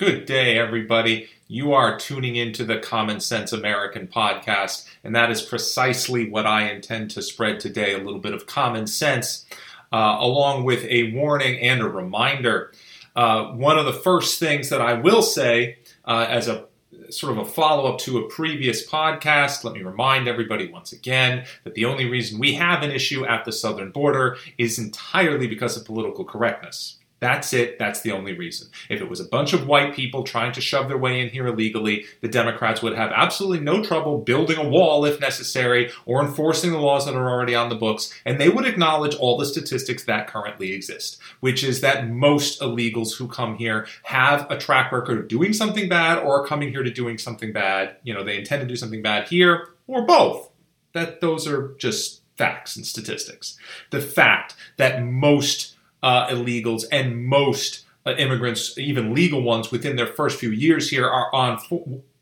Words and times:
Good 0.00 0.24
day, 0.24 0.56
everybody. 0.56 1.28
You 1.46 1.74
are 1.74 1.98
tuning 1.98 2.34
into 2.34 2.64
the 2.64 2.78
Common 2.78 3.20
Sense 3.20 3.52
American 3.52 4.06
podcast, 4.06 4.88
and 5.04 5.14
that 5.14 5.30
is 5.30 5.42
precisely 5.42 6.30
what 6.30 6.46
I 6.46 6.70
intend 6.70 7.10
to 7.10 7.20
spread 7.20 7.60
today 7.60 7.92
a 7.92 7.98
little 7.98 8.18
bit 8.18 8.32
of 8.32 8.46
common 8.46 8.86
sense, 8.86 9.44
uh, 9.92 10.16
along 10.18 10.64
with 10.64 10.84
a 10.84 11.12
warning 11.12 11.60
and 11.60 11.82
a 11.82 11.86
reminder. 11.86 12.72
Uh, 13.14 13.48
one 13.48 13.78
of 13.78 13.84
the 13.84 13.92
first 13.92 14.40
things 14.40 14.70
that 14.70 14.80
I 14.80 14.94
will 14.94 15.20
say 15.20 15.76
uh, 16.06 16.24
as 16.26 16.48
a 16.48 16.64
sort 17.10 17.36
of 17.36 17.46
a 17.46 17.50
follow 17.50 17.92
up 17.92 17.98
to 17.98 18.20
a 18.20 18.28
previous 18.30 18.88
podcast, 18.88 19.64
let 19.64 19.74
me 19.74 19.82
remind 19.82 20.28
everybody 20.28 20.72
once 20.72 20.94
again 20.94 21.44
that 21.64 21.74
the 21.74 21.84
only 21.84 22.08
reason 22.08 22.40
we 22.40 22.54
have 22.54 22.82
an 22.82 22.90
issue 22.90 23.26
at 23.26 23.44
the 23.44 23.52
southern 23.52 23.90
border 23.90 24.38
is 24.56 24.78
entirely 24.78 25.46
because 25.46 25.76
of 25.76 25.84
political 25.84 26.24
correctness. 26.24 26.99
That's 27.20 27.52
it. 27.52 27.78
That's 27.78 28.00
the 28.00 28.12
only 28.12 28.32
reason. 28.32 28.68
If 28.88 29.02
it 29.02 29.08
was 29.08 29.20
a 29.20 29.24
bunch 29.24 29.52
of 29.52 29.66
white 29.66 29.94
people 29.94 30.22
trying 30.22 30.52
to 30.52 30.60
shove 30.62 30.88
their 30.88 30.96
way 30.96 31.20
in 31.20 31.28
here 31.28 31.46
illegally, 31.46 32.06
the 32.22 32.28
Democrats 32.28 32.82
would 32.82 32.96
have 32.96 33.12
absolutely 33.14 33.60
no 33.60 33.84
trouble 33.84 34.18
building 34.18 34.56
a 34.56 34.66
wall 34.66 35.04
if 35.04 35.20
necessary 35.20 35.90
or 36.06 36.22
enforcing 36.22 36.72
the 36.72 36.78
laws 36.78 37.04
that 37.04 37.14
are 37.14 37.30
already 37.30 37.54
on 37.54 37.68
the 37.68 37.74
books, 37.74 38.12
and 38.24 38.40
they 38.40 38.48
would 38.48 38.66
acknowledge 38.66 39.14
all 39.14 39.36
the 39.36 39.44
statistics 39.44 40.04
that 40.04 40.28
currently 40.28 40.72
exist, 40.72 41.20
which 41.40 41.62
is 41.62 41.82
that 41.82 42.08
most 42.08 42.60
illegals 42.60 43.18
who 43.18 43.28
come 43.28 43.56
here 43.56 43.86
have 44.04 44.50
a 44.50 44.56
track 44.56 44.90
record 44.90 45.18
of 45.18 45.28
doing 45.28 45.52
something 45.52 45.90
bad 45.90 46.18
or 46.18 46.46
coming 46.46 46.70
here 46.70 46.82
to 46.82 46.90
doing 46.90 47.18
something 47.18 47.52
bad. 47.52 47.96
You 48.02 48.14
know, 48.14 48.24
they 48.24 48.38
intend 48.38 48.62
to 48.62 48.66
do 48.66 48.76
something 48.76 49.02
bad 49.02 49.28
here 49.28 49.68
or 49.86 50.06
both. 50.06 50.48
That 50.94 51.20
those 51.20 51.46
are 51.46 51.74
just 51.78 52.22
facts 52.36 52.76
and 52.76 52.86
statistics. 52.86 53.58
The 53.90 54.00
fact 54.00 54.56
that 54.78 55.04
most 55.04 55.76
uh, 56.02 56.28
illegals 56.28 56.84
and 56.90 57.24
most 57.26 57.84
uh, 58.06 58.12
immigrants, 58.12 58.76
even 58.78 59.14
legal 59.14 59.42
ones, 59.42 59.70
within 59.70 59.96
their 59.96 60.06
first 60.06 60.38
few 60.38 60.50
years 60.50 60.88
here 60.88 61.06
are 61.06 61.34
on, 61.34 61.58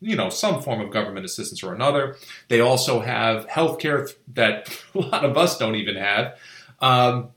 you 0.01 0.15
know, 0.15 0.29
some 0.29 0.61
form 0.61 0.81
of 0.81 0.91
government 0.91 1.25
assistance 1.25 1.63
or 1.63 1.73
another. 1.73 2.17
They 2.49 2.59
also 2.59 2.99
have 2.99 3.47
health 3.47 3.79
care 3.79 4.09
that 4.33 4.69
a 4.95 4.99
lot 4.99 5.23
of 5.23 5.37
us 5.37 5.57
don't 5.57 5.75
even 5.75 5.95
have. 5.95 6.37
Um, 6.79 7.29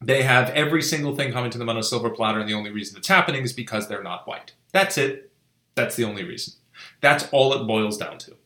they 0.00 0.22
have 0.22 0.50
every 0.50 0.82
single 0.82 1.14
thing 1.14 1.32
coming 1.32 1.50
to 1.50 1.58
them 1.58 1.68
on 1.68 1.76
a 1.76 1.82
silver 1.82 2.10
platter, 2.10 2.40
and 2.40 2.48
the 2.48 2.54
only 2.54 2.70
reason 2.70 2.96
it's 2.96 3.08
happening 3.08 3.42
is 3.42 3.52
because 3.52 3.88
they're 3.88 4.02
not 4.02 4.26
white. 4.26 4.52
That's 4.72 4.98
it. 4.98 5.30
That's 5.74 5.96
the 5.96 6.04
only 6.04 6.24
reason. 6.24 6.54
That's 7.00 7.28
all 7.32 7.52
it 7.54 7.66
boils 7.66 7.96
down 7.96 8.18
to. 8.18 8.36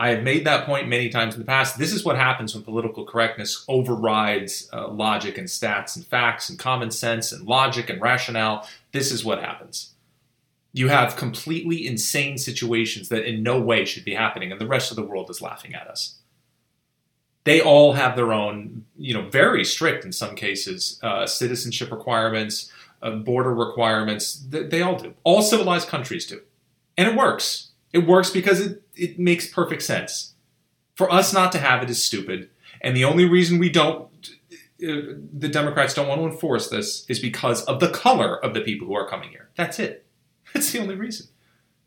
I 0.00 0.08
have 0.08 0.22
made 0.22 0.46
that 0.46 0.64
point 0.64 0.88
many 0.88 1.10
times 1.10 1.34
in 1.34 1.40
the 1.40 1.46
past. 1.46 1.76
This 1.76 1.92
is 1.92 2.06
what 2.06 2.16
happens 2.16 2.54
when 2.54 2.64
political 2.64 3.04
correctness 3.04 3.66
overrides 3.68 4.66
uh, 4.72 4.88
logic 4.88 5.36
and 5.36 5.46
stats 5.46 5.94
and 5.94 6.06
facts 6.06 6.48
and 6.48 6.58
common 6.58 6.90
sense 6.90 7.32
and 7.32 7.46
logic 7.46 7.90
and 7.90 8.00
rationale. 8.00 8.66
This 8.92 9.12
is 9.12 9.26
what 9.26 9.42
happens. 9.42 9.92
You 10.72 10.88
have 10.88 11.16
completely 11.16 11.86
insane 11.86 12.38
situations 12.38 13.10
that 13.10 13.28
in 13.28 13.42
no 13.42 13.60
way 13.60 13.84
should 13.84 14.06
be 14.06 14.14
happening, 14.14 14.50
and 14.50 14.58
the 14.58 14.66
rest 14.66 14.90
of 14.90 14.96
the 14.96 15.02
world 15.02 15.28
is 15.28 15.42
laughing 15.42 15.74
at 15.74 15.86
us. 15.86 16.16
They 17.44 17.60
all 17.60 17.92
have 17.92 18.16
their 18.16 18.32
own, 18.32 18.86
you 18.96 19.12
know, 19.12 19.28
very 19.28 19.66
strict 19.66 20.06
in 20.06 20.12
some 20.12 20.34
cases, 20.34 20.98
uh, 21.02 21.26
citizenship 21.26 21.90
requirements, 21.90 22.72
uh, 23.02 23.10
border 23.16 23.54
requirements. 23.54 24.46
They, 24.48 24.62
they 24.62 24.80
all 24.80 24.96
do. 24.96 25.12
All 25.24 25.42
civilized 25.42 25.88
countries 25.88 26.24
do. 26.24 26.40
And 26.96 27.06
it 27.06 27.16
works. 27.16 27.69
It 27.92 28.06
works 28.06 28.30
because 28.30 28.60
it, 28.60 28.82
it 28.94 29.18
makes 29.18 29.46
perfect 29.46 29.82
sense. 29.82 30.34
For 30.94 31.10
us 31.10 31.32
not 31.32 31.52
to 31.52 31.58
have 31.58 31.82
it 31.82 31.90
is 31.90 32.02
stupid. 32.02 32.50
And 32.80 32.96
the 32.96 33.04
only 33.04 33.24
reason 33.24 33.58
we 33.58 33.70
don't, 33.70 34.08
uh, 34.82 35.16
the 35.32 35.48
Democrats 35.50 35.94
don't 35.94 36.08
want 36.08 36.20
to 36.20 36.26
enforce 36.26 36.68
this 36.68 37.04
is 37.08 37.18
because 37.18 37.62
of 37.64 37.80
the 37.80 37.90
color 37.90 38.42
of 38.44 38.54
the 38.54 38.60
people 38.60 38.86
who 38.86 38.94
are 38.94 39.08
coming 39.08 39.30
here. 39.30 39.48
That's 39.56 39.78
it. 39.78 40.06
That's 40.54 40.70
the 40.72 40.80
only 40.80 40.94
reason. 40.94 41.28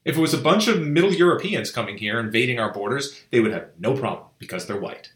If 0.05 0.17
it 0.17 0.21
was 0.21 0.33
a 0.33 0.37
bunch 0.37 0.67
of 0.67 0.81
Middle 0.81 1.13
Europeans 1.13 1.71
coming 1.71 1.97
here 1.97 2.19
invading 2.19 2.59
our 2.59 2.73
borders, 2.73 3.23
they 3.31 3.39
would 3.39 3.53
have 3.53 3.69
no 3.79 3.95
problem 3.95 4.27
because 4.37 4.65
they're 4.65 4.79
white. 4.79 5.13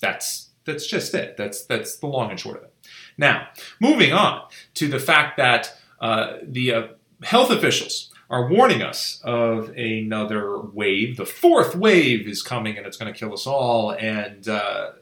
That's 0.00 0.50
that's 0.64 0.86
just 0.86 1.14
it. 1.14 1.36
That's 1.36 1.64
that's 1.64 1.96
the 1.98 2.08
long 2.08 2.30
and 2.30 2.40
short 2.40 2.58
of 2.58 2.64
it. 2.64 2.74
Now, 3.16 3.48
moving 3.80 4.12
on 4.12 4.42
to 4.74 4.88
the 4.88 4.98
fact 4.98 5.36
that 5.36 5.76
uh, 6.00 6.38
the 6.42 6.74
uh, 6.74 6.86
health 7.22 7.50
officials 7.50 8.12
are 8.28 8.48
warning 8.48 8.82
us 8.82 9.20
of 9.24 9.70
another 9.70 10.58
wave. 10.58 11.16
The 11.16 11.26
fourth 11.26 11.76
wave 11.76 12.26
is 12.26 12.42
coming 12.42 12.76
and 12.76 12.86
it's 12.86 12.96
going 12.96 13.12
to 13.12 13.18
kill 13.18 13.32
us 13.32 13.46
all. 13.46 13.92
And 13.92 14.48
uh, 14.48 14.92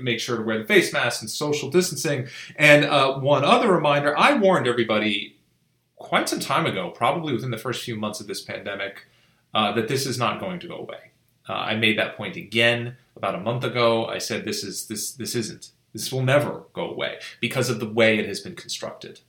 make 0.00 0.20
sure 0.20 0.36
to 0.36 0.42
wear 0.42 0.58
the 0.58 0.64
face 0.64 0.92
mask 0.92 1.22
and 1.22 1.30
social 1.30 1.70
distancing. 1.70 2.28
And 2.56 2.84
uh, 2.84 3.18
one 3.18 3.44
other 3.44 3.72
reminder 3.72 4.16
I 4.16 4.34
warned 4.34 4.66
everybody 4.66 5.36
quite 5.96 6.28
some 6.28 6.40
time 6.40 6.66
ago, 6.66 6.90
probably 6.90 7.32
within 7.32 7.50
the 7.50 7.58
first 7.58 7.84
few 7.84 7.96
months 7.96 8.20
of 8.20 8.26
this 8.26 8.42
pandemic, 8.42 9.06
uh, 9.54 9.72
that 9.72 9.88
this 9.88 10.06
is 10.06 10.18
not 10.18 10.40
going 10.40 10.60
to 10.60 10.68
go 10.68 10.76
away. 10.76 11.12
Uh, 11.48 11.52
I 11.52 11.76
made 11.76 11.98
that 11.98 12.16
point 12.16 12.36
again 12.36 12.96
about 13.16 13.34
a 13.34 13.40
month 13.40 13.64
ago. 13.64 14.06
I 14.06 14.18
said 14.18 14.44
this 14.44 14.64
is 14.64 14.86
this 14.86 15.12
this 15.12 15.34
isn't. 15.34 15.70
This 15.92 16.12
will 16.12 16.22
never 16.22 16.64
go 16.72 16.90
away 16.90 17.18
because 17.40 17.70
of 17.70 17.78
the 17.78 17.88
way 17.88 18.18
it 18.18 18.26
has 18.26 18.40
been 18.40 18.56
constructed. 18.56 19.20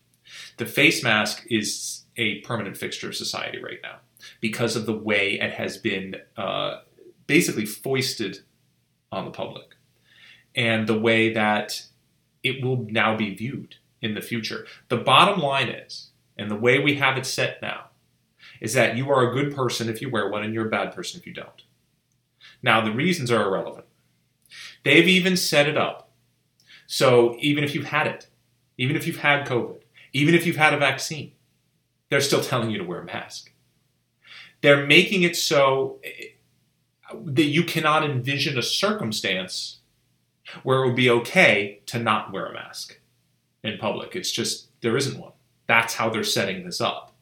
The 0.58 0.66
face 0.66 1.04
mask 1.04 1.46
is 1.50 1.95
a 2.18 2.40
permanent 2.42 2.78
fixture 2.78 3.10
of 3.10 3.16
society 3.16 3.62
right 3.62 3.80
now 3.84 3.98
because 4.40 4.76
of 4.76 4.86
the 4.86 4.96
way 4.96 5.40
it 5.40 5.52
has 5.52 5.78
been 5.78 6.16
uh, 6.38 6.80
basically 7.28 7.66
foisted 7.66 8.40
on 9.12 9.26
the 9.26 9.32
public 9.32 9.76
and 10.56 10.88
the 10.88 10.98
way 10.98 11.34
that 11.34 11.86
it 12.44 12.64
will 12.64 12.88
now 12.90 13.16
be 13.16 13.36
viewed 13.36 13.76
in 14.02 14.14
the 14.14 14.22
future. 14.22 14.66
The 14.90 14.98
bottom 14.98 15.42
line 15.42 15.70
is, 15.70 16.12
and 16.38 16.50
the 16.50 16.56
way 16.56 16.80
we 16.80 16.96
have 16.96 17.18
it 17.18 17.26
set 17.26 17.62
now, 17.62 17.86
is 18.62 18.74
that 18.74 18.96
you 18.96 19.10
are 19.12 19.30
a 19.30 19.34
good 19.34 19.56
person 19.56 19.90
if 19.90 20.02
you 20.02 20.10
wear 20.10 20.30
one 20.30 20.44
and 20.44 20.54
you're 20.54 20.68
a 20.68 20.70
bad 20.70 20.94
person 20.94 21.20
if 21.20 21.28
you 21.28 21.34
don't. 21.34 21.64
Now, 22.62 22.82
the 22.82 22.92
reasons 22.92 23.32
are 23.32 23.46
irrelevant. 23.46 23.86
They've 24.84 25.08
even 25.08 25.36
set 25.36 25.68
it 25.68 25.78
up 25.78 26.06
so 26.88 27.36
even 27.40 27.64
if 27.64 27.74
you've 27.74 27.86
had 27.86 28.08
it, 28.08 28.28
even 28.78 28.96
if 28.96 29.08
you've 29.08 29.18
had 29.18 29.48
COVID, 29.48 29.82
even 30.14 30.36
if 30.36 30.46
you've 30.46 30.56
had 30.56 30.74
a 30.74 30.78
vaccine, 30.78 31.32
they're 32.10 32.22
still 32.22 32.42
telling 32.42 32.72
you 32.72 32.78
to 32.78 32.84
wear 32.84 33.02
a 33.02 33.06
mask. 33.06 33.52
They're 34.62 34.86
making 34.86 35.24
it 35.24 35.36
so 35.36 36.00
eh, 36.04 36.30
that 37.24 37.44
you 37.44 37.64
cannot 37.64 38.04
envision 38.04 38.58
a 38.58 38.64
circumstance 38.64 39.80
where 40.64 40.84
it 40.84 40.88
would 40.88 40.96
be 40.96 41.10
okay 41.10 41.82
to 41.88 42.00
not 42.00 42.32
wear 42.32 42.48
a 42.48 42.54
mask 42.54 43.00
in 43.64 43.78
public. 43.78 44.16
It's 44.16 44.32
just, 44.32 44.68
there 44.82 44.98
isn't 44.98 45.20
one. 45.20 45.32
That's 45.68 45.96
how 45.96 46.10
they're 46.10 46.24
setting 46.24 46.64
this 46.64 46.82
up. 46.82 47.14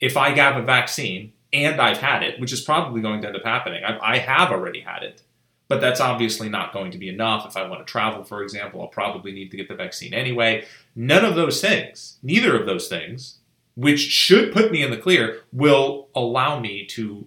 If 0.00 0.16
I 0.16 0.30
have 0.30 0.56
a 0.56 0.62
vaccine 0.62 1.32
and 1.52 1.80
I've 1.80 1.98
had 1.98 2.22
it, 2.22 2.38
which 2.40 2.52
is 2.52 2.60
probably 2.60 3.00
going 3.00 3.22
to 3.22 3.28
end 3.28 3.36
up 3.36 3.44
happening, 3.44 3.82
I, 3.84 3.98
I 4.14 4.18
have 4.18 4.50
already 4.50 4.80
had 4.80 5.02
it, 5.02 5.22
but 5.68 5.80
that's 5.80 6.00
obviously 6.00 6.48
not 6.48 6.72
going 6.72 6.90
to 6.92 6.98
be 6.98 7.08
enough. 7.08 7.46
If 7.46 7.56
I 7.56 7.66
want 7.68 7.86
to 7.86 7.90
travel, 7.90 8.24
for 8.24 8.42
example, 8.42 8.80
I'll 8.80 8.88
probably 8.88 9.32
need 9.32 9.50
to 9.50 9.56
get 9.56 9.68
the 9.68 9.74
vaccine 9.74 10.14
anyway. 10.14 10.66
None 10.94 11.24
of 11.24 11.34
those 11.34 11.60
things, 11.60 12.18
neither 12.22 12.58
of 12.58 12.66
those 12.66 12.88
things, 12.88 13.38
which 13.80 14.00
should 14.00 14.52
put 14.52 14.70
me 14.70 14.82
in 14.82 14.90
the 14.90 14.96
clear, 14.98 15.40
will 15.54 16.08
allow 16.14 16.60
me 16.60 16.84
to 16.84 17.26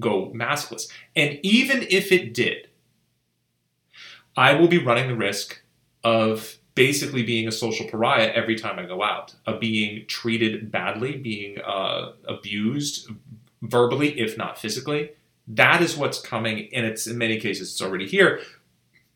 go 0.00 0.32
maskless. 0.34 0.90
And 1.14 1.38
even 1.44 1.86
if 1.90 2.10
it 2.10 2.34
did, 2.34 2.68
I 4.36 4.54
will 4.54 4.66
be 4.66 4.78
running 4.78 5.06
the 5.06 5.14
risk 5.14 5.62
of 6.02 6.56
basically 6.74 7.22
being 7.22 7.46
a 7.46 7.52
social 7.52 7.86
pariah 7.86 8.32
every 8.34 8.56
time 8.56 8.80
I 8.80 8.86
go 8.86 9.00
out, 9.00 9.36
of 9.46 9.60
being 9.60 10.04
treated 10.08 10.72
badly, 10.72 11.16
being 11.18 11.58
uh, 11.60 12.12
abused 12.26 13.08
verbally, 13.60 14.18
if 14.18 14.36
not 14.36 14.58
physically. 14.58 15.12
That 15.46 15.82
is 15.82 15.96
what's 15.96 16.20
coming, 16.20 16.68
and 16.72 16.84
it's 16.84 17.06
in 17.06 17.16
many 17.16 17.38
cases 17.38 17.70
it's 17.70 17.82
already 17.82 18.08
here. 18.08 18.40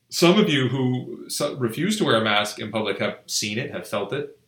Some 0.09 0.39
of 0.39 0.49
you 0.49 0.69
who 0.69 1.27
refuse 1.57 1.99
to 1.99 2.05
wear 2.05 2.21
a 2.21 2.23
mask 2.23 2.61
in 2.61 2.71
public 2.71 3.01
have 3.01 3.19
seen 3.27 3.59
it, 3.59 3.73
have 3.73 3.89
felt 3.89 4.13
it. 4.13 4.39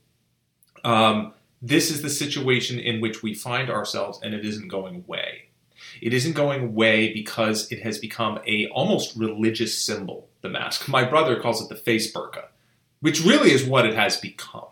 Um, 0.85 1.33
this 1.61 1.91
is 1.91 2.03
the 2.03 2.11
situation 2.11 2.79
in 2.79 3.01
which 3.01 3.23
we 3.23 3.35
find 3.35 3.71
ourselves 3.71 4.21
and 4.23 4.35
it 4.35 4.45
isn't 4.45 4.69
going 4.69 4.97
away. 4.97 5.49
It 6.01 6.13
isn't 6.13 6.35
going 6.35 6.63
away 6.63 7.13
because 7.13 7.71
it 7.73 7.83
has 7.83 7.99
become 7.99 8.41
a 8.47 8.69
almost 8.69 9.17
religious 9.17 9.77
symbol 9.77 10.29
the 10.41 10.49
mask. 10.49 10.89
My 10.89 11.05
brother 11.05 11.41
calls 11.41 11.61
it 11.63 11.69
the 11.69 11.77
face 11.77 12.13
burqa 12.13 12.45
which 13.01 13.25
really 13.25 13.53
is 13.53 13.65
what 13.65 13.87
it 13.87 13.95
has 13.95 14.17
become. 14.17 14.67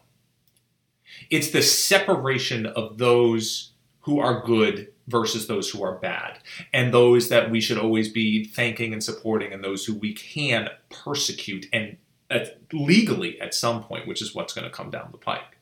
It's 1.31 1.51
the 1.51 1.63
separation 1.63 2.67
of 2.67 2.99
those 2.99 3.73
who 4.01 4.21
are 4.21 4.45
good 4.45 4.93
versus 5.09 5.47
those 5.47 5.71
who 5.71 5.83
are 5.83 5.97
bad 5.97 6.39
and 6.73 6.93
those 6.93 7.29
that 7.29 7.51
we 7.51 7.61
should 7.61 7.79
always 7.79 8.09
be 8.09 8.45
thanking 8.45 8.93
and 8.93 9.03
supporting 9.03 9.53
and 9.53 9.63
those 9.63 9.85
who 9.85 9.95
we 9.95 10.13
can 10.13 10.69
persecute 10.91 11.67
and 11.73 11.97
at, 12.29 12.59
legally 12.73 13.41
at 13.41 13.55
some 13.55 13.85
point 13.85 14.07
which 14.07 14.21
is 14.21 14.35
what's 14.35 14.53
going 14.53 14.65
to 14.65 14.71
come 14.71 14.91
down 14.91 15.09
the 15.13 15.19
pike 15.19 15.56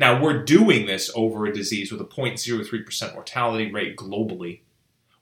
now, 0.00 0.18
we're 0.18 0.42
doing 0.42 0.86
this 0.86 1.10
over 1.14 1.44
a 1.44 1.52
disease 1.52 1.92
with 1.92 2.00
a 2.00 2.06
0.03% 2.06 3.12
mortality 3.12 3.70
rate 3.70 3.98
globally. 3.98 4.60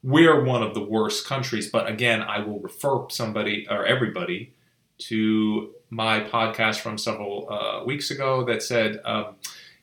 We're 0.01 0.41
one 0.41 0.63
of 0.63 0.73
the 0.73 0.81
worst 0.81 1.27
countries, 1.27 1.69
but 1.69 1.89
again, 1.89 2.21
I 2.21 2.39
will 2.39 2.61
refer 2.61 3.05
somebody 3.09 3.67
or 3.69 3.85
everybody 3.85 4.53
to 4.99 5.71
my 5.89 6.21
podcast 6.21 6.77
from 6.77 6.97
several 6.97 7.49
uh, 7.51 7.83
weeks 7.83 8.09
ago 8.09 8.45
that 8.45 8.63
said, 8.63 9.01
um, 9.03 9.35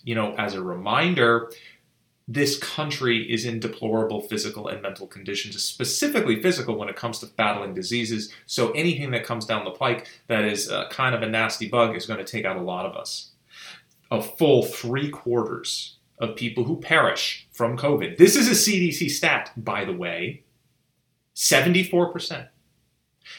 you 0.03 0.15
know, 0.15 0.35
as 0.37 0.55
a 0.55 0.63
reminder, 0.63 1.53
this 2.27 2.59
country 2.59 3.31
is 3.31 3.45
in 3.45 3.61
deplorable 3.61 4.23
physical 4.23 4.67
and 4.67 4.81
mental 4.81 5.07
conditions, 5.07 5.63
specifically 5.63 6.41
physical 6.41 6.75
when 6.75 6.89
it 6.89 6.97
comes 6.97 7.19
to 7.19 7.27
battling 7.27 7.75
diseases. 7.75 8.33
So 8.47 8.71
anything 8.71 9.11
that 9.11 9.25
comes 9.25 9.45
down 9.45 9.67
the 9.67 9.73
pike 9.73 10.09
that 10.29 10.45
is 10.45 10.71
uh, 10.71 10.89
kind 10.89 11.15
of 11.15 11.21
a 11.21 11.29
nasty 11.29 11.69
bug 11.69 11.95
is 11.95 12.07
going 12.07 12.19
to 12.19 12.25
take 12.25 12.47
out 12.47 12.57
a 12.57 12.63
lot 12.63 12.87
of 12.87 12.97
us. 12.97 13.33
A 14.11 14.23
full 14.23 14.63
three 14.63 15.11
quarters 15.11 15.97
of 16.19 16.37
people 16.37 16.65
who 16.65 16.81
perish 16.81 17.47
from 17.53 17.77
COVID. 17.77 18.17
This 18.17 18.37
is 18.37 18.49
a 18.49 18.53
CDC 18.53 19.11
stat, 19.11 19.53
by 19.57 19.85
the 19.85 19.93
way. 19.93 20.45
74% 21.35 22.49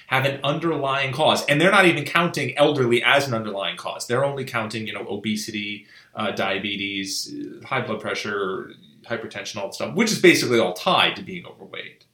have 0.07 0.25
an 0.25 0.39
underlying 0.43 1.13
cause. 1.13 1.45
And 1.45 1.59
they're 1.59 1.71
not 1.71 1.85
even 1.85 2.05
counting 2.05 2.57
elderly 2.57 3.03
as 3.03 3.27
an 3.27 3.33
underlying 3.33 3.77
cause. 3.77 4.07
They're 4.07 4.25
only 4.25 4.45
counting, 4.45 4.87
you 4.87 4.93
know, 4.93 5.05
obesity, 5.07 5.87
uh, 6.15 6.31
diabetes, 6.31 7.33
high 7.65 7.81
blood 7.81 8.01
pressure, 8.01 8.73
hypertension, 9.05 9.57
all 9.57 9.67
that 9.67 9.75
stuff, 9.75 9.95
which 9.95 10.11
is 10.11 10.21
basically 10.21 10.59
all 10.59 10.73
tied 10.73 11.15
to 11.15 11.21
being 11.21 11.45
overweight. 11.45 12.05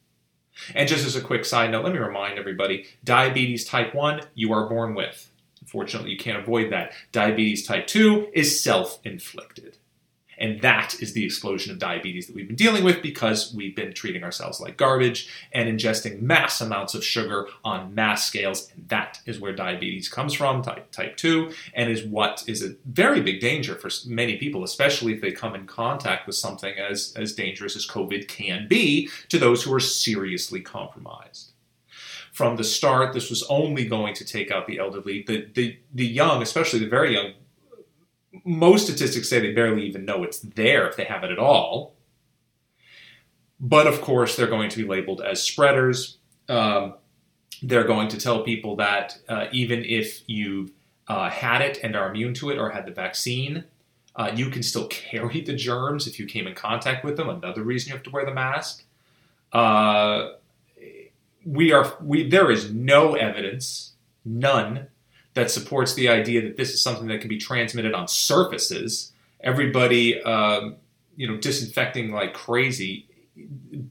And 0.75 0.87
just 0.87 1.05
as 1.05 1.15
a 1.15 1.21
quick 1.21 1.45
side 1.45 1.71
note, 1.71 1.83
let 1.83 1.93
me 1.93 1.99
remind 1.99 2.37
everybody 2.37 2.85
diabetes 3.03 3.65
type 3.65 3.95
1, 3.95 4.21
you 4.35 4.53
are 4.53 4.69
born 4.69 4.93
with. 4.93 5.31
Unfortunately, 5.73 6.11
you 6.11 6.17
can't 6.17 6.37
avoid 6.37 6.71
that. 6.71 6.91
Diabetes 7.11 7.65
type 7.65 7.87
2 7.87 8.27
is 8.33 8.61
self 8.61 8.99
inflicted. 9.03 9.77
And 10.37 10.61
that 10.61 10.95
is 11.01 11.13
the 11.13 11.25
explosion 11.25 11.71
of 11.71 11.79
diabetes 11.79 12.27
that 12.27 12.35
we've 12.35 12.47
been 12.47 12.55
dealing 12.55 12.83
with 12.83 13.01
because 13.01 13.53
we've 13.55 13.75
been 13.75 13.93
treating 13.93 14.23
ourselves 14.23 14.59
like 14.59 14.77
garbage 14.77 15.29
and 15.51 15.67
ingesting 15.67 16.21
mass 16.21 16.61
amounts 16.61 16.93
of 16.93 17.03
sugar 17.03 17.47
on 17.63 17.95
mass 17.95 18.27
scales. 18.27 18.71
And 18.75 18.87
that 18.89 19.19
is 19.25 19.39
where 19.39 19.55
diabetes 19.55 20.09
comes 20.09 20.33
from, 20.33 20.61
type, 20.61 20.91
type 20.91 21.17
2, 21.17 21.51
and 21.73 21.89
is 21.89 22.03
what 22.03 22.43
is 22.45 22.63
a 22.63 22.75
very 22.85 23.21
big 23.21 23.39
danger 23.39 23.73
for 23.73 23.89
many 24.05 24.37
people, 24.37 24.63
especially 24.63 25.13
if 25.13 25.21
they 25.21 25.31
come 25.31 25.55
in 25.55 25.65
contact 25.65 26.27
with 26.27 26.35
something 26.35 26.75
as, 26.77 27.13
as 27.15 27.33
dangerous 27.33 27.75
as 27.75 27.87
COVID 27.87 28.27
can 28.27 28.67
be 28.67 29.09
to 29.29 29.39
those 29.39 29.63
who 29.63 29.73
are 29.73 29.79
seriously 29.79 30.61
compromised 30.61 31.52
from 32.33 32.57
the 32.57 32.63
start, 32.63 33.13
this 33.13 33.29
was 33.29 33.43
only 33.43 33.85
going 33.85 34.15
to 34.15 34.25
take 34.25 34.51
out 34.51 34.65
the 34.65 34.79
elderly. 34.79 35.23
The, 35.25 35.47
the, 35.53 35.77
the 35.93 36.05
young, 36.05 36.41
especially 36.41 36.79
the 36.79 36.89
very 36.89 37.13
young, 37.13 37.33
most 38.43 38.85
statistics 38.85 39.29
say 39.29 39.39
they 39.39 39.53
barely 39.53 39.85
even 39.85 40.03
know 40.03 40.23
it's 40.23 40.39
there 40.39 40.89
if 40.89 40.97
they 40.97 41.03
have 41.03 41.23
it 41.23 41.31
at 41.31 41.37
all. 41.37 41.93
But 43.59 43.85
of 43.85 44.01
course, 44.01 44.35
they're 44.35 44.47
going 44.47 44.69
to 44.69 44.77
be 44.77 44.83
labeled 44.83 45.21
as 45.21 45.43
spreaders. 45.43 46.17
Um, 46.49 46.95
they're 47.61 47.85
going 47.85 48.07
to 48.09 48.17
tell 48.17 48.43
people 48.43 48.75
that 48.77 49.15
uh, 49.29 49.45
even 49.51 49.85
if 49.85 50.23
you've 50.27 50.71
uh, 51.07 51.29
had 51.29 51.61
it 51.61 51.79
and 51.83 51.95
are 51.95 52.09
immune 52.09 52.33
to 52.33 52.49
it 52.49 52.57
or 52.57 52.71
had 52.71 52.87
the 52.87 52.91
vaccine, 52.91 53.63
uh, 54.15 54.31
you 54.33 54.49
can 54.49 54.63
still 54.63 54.87
carry 54.89 55.41
the 55.41 55.53
germs 55.53 56.07
if 56.07 56.19
you 56.19 56.25
came 56.25 56.47
in 56.47 56.55
contact 56.55 57.05
with 57.05 57.15
them. 57.15 57.29
Another 57.29 57.61
reason 57.61 57.89
you 57.89 57.95
have 57.95 58.03
to 58.03 58.09
wear 58.09 58.25
the 58.25 58.33
mask. 58.33 58.83
Uh, 59.51 60.31
we 61.45 61.71
are 61.71 61.95
we 62.01 62.27
there 62.27 62.51
is 62.51 62.73
no 62.73 63.15
evidence, 63.15 63.93
none, 64.25 64.87
that 65.33 65.51
supports 65.51 65.93
the 65.93 66.09
idea 66.09 66.41
that 66.41 66.57
this 66.57 66.73
is 66.73 66.81
something 66.81 67.07
that 67.07 67.21
can 67.21 67.29
be 67.29 67.37
transmitted 67.37 67.93
on 67.93 68.07
surfaces. 68.07 69.11
Everybody, 69.41 70.21
um, 70.23 70.77
you 71.15 71.27
know, 71.27 71.37
disinfecting 71.37 72.11
like 72.11 72.33
crazy, 72.33 73.07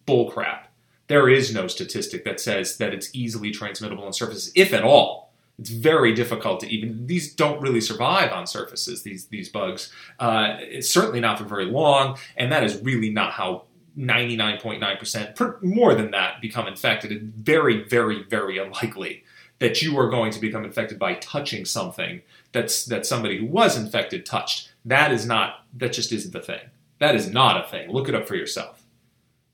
bullcrap. 0.07 0.65
There 1.09 1.29
is 1.29 1.53
no 1.53 1.67
statistic 1.67 2.25
that 2.25 2.41
says 2.41 2.79
that 2.79 2.95
it's 2.95 3.11
easily 3.13 3.51
transmittable 3.51 4.05
on 4.05 4.13
surfaces, 4.13 4.53
if 4.55 4.73
at 4.73 4.85
all. 4.85 5.33
It's 5.59 5.71
very 5.71 6.15
difficult 6.15 6.61
to 6.61 6.69
even. 6.69 7.07
These 7.07 7.35
don't 7.35 7.61
really 7.61 7.83
survive 7.83 8.33
on 8.33 8.47
surfaces. 8.47 9.03
These 9.03 9.27
these 9.27 9.49
bugs. 9.51 9.93
Uh, 10.19 10.57
it's 10.61 10.89
certainly 10.89 11.21
not 11.21 11.39
for 11.39 11.45
very 11.45 11.67
long, 11.67 12.17
and 12.37 12.51
that 12.51 12.65
is 12.65 12.81
really 12.83 13.11
not 13.11 13.33
how 13.33 13.65
99.9%, 13.99 15.63
more 15.63 15.95
than 15.95 16.11
that, 16.13 16.41
become 16.41 16.67
infected. 16.67 17.13
It's 17.13 17.23
very, 17.23 17.85
very, 17.85 18.23
very 18.25 18.59
unlikely 18.59 19.25
that 19.63 19.81
you 19.81 19.97
are 19.97 20.11
going 20.11 20.33
to 20.33 20.41
become 20.41 20.65
infected 20.65 20.99
by 20.99 21.15
touching 21.15 21.65
something 21.65 22.21
that's 22.51 22.85
that 22.87 23.07
somebody 23.07 23.39
who 23.39 23.47
was 23.47 23.77
infected 23.77 24.27
touched. 24.27 24.73
That 24.85 25.13
is 25.13 25.25
not 25.25 25.65
that 25.75 25.93
just 25.93 26.11
isn't 26.11 26.33
the 26.33 26.41
thing. 26.41 26.61
That 26.99 27.15
is 27.15 27.31
not 27.31 27.65
a 27.65 27.69
thing. 27.69 27.91
Look 27.91 28.09
it 28.09 28.15
up 28.15 28.27
for 28.27 28.35
yourself. 28.35 28.83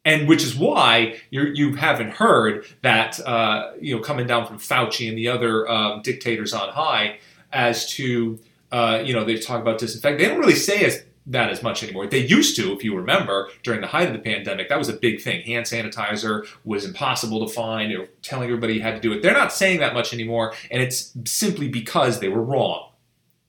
And 0.04 0.26
which 0.26 0.42
is 0.42 0.56
why 0.56 1.18
you're, 1.30 1.52
you 1.52 1.74
have 1.74 2.00
not 2.00 2.14
heard 2.14 2.64
that 2.80 3.20
uh, 3.20 3.72
you 3.80 3.94
know 3.94 4.02
coming 4.02 4.26
down 4.26 4.46
from 4.46 4.58
Fauci 4.58 5.08
and 5.08 5.18
the 5.18 5.28
other 5.28 5.68
um, 5.68 6.00
dictators 6.00 6.54
on 6.54 6.70
high 6.70 7.18
as 7.52 7.90
to 7.92 8.38
uh, 8.72 9.02
you 9.04 9.12
know 9.12 9.24
they 9.24 9.36
talk 9.36 9.60
about 9.60 9.78
disinfect. 9.78 10.18
They 10.18 10.26
don't 10.26 10.38
really 10.38 10.54
say 10.54 10.84
as 10.84 11.04
that 11.28 11.50
as 11.50 11.62
much 11.62 11.82
anymore. 11.82 12.06
They 12.06 12.26
used 12.26 12.56
to, 12.56 12.72
if 12.72 12.82
you 12.82 12.96
remember, 12.96 13.50
during 13.62 13.80
the 13.80 13.86
height 13.86 14.08
of 14.08 14.14
the 14.14 14.18
pandemic, 14.18 14.68
that 14.68 14.78
was 14.78 14.88
a 14.88 14.94
big 14.94 15.20
thing. 15.20 15.42
Hand 15.42 15.66
sanitizer 15.66 16.46
was 16.64 16.84
impossible 16.84 17.46
to 17.46 17.52
find. 17.52 17.92
They 17.92 17.98
were 17.98 18.08
telling 18.22 18.48
everybody 18.48 18.74
you 18.74 18.82
had 18.82 18.94
to 18.94 19.00
do 19.00 19.12
it. 19.12 19.22
They're 19.22 19.34
not 19.34 19.52
saying 19.52 19.80
that 19.80 19.94
much 19.94 20.12
anymore, 20.12 20.54
and 20.70 20.82
it's 20.82 21.12
simply 21.26 21.68
because 21.68 22.20
they 22.20 22.28
were 22.28 22.42
wrong. 22.42 22.92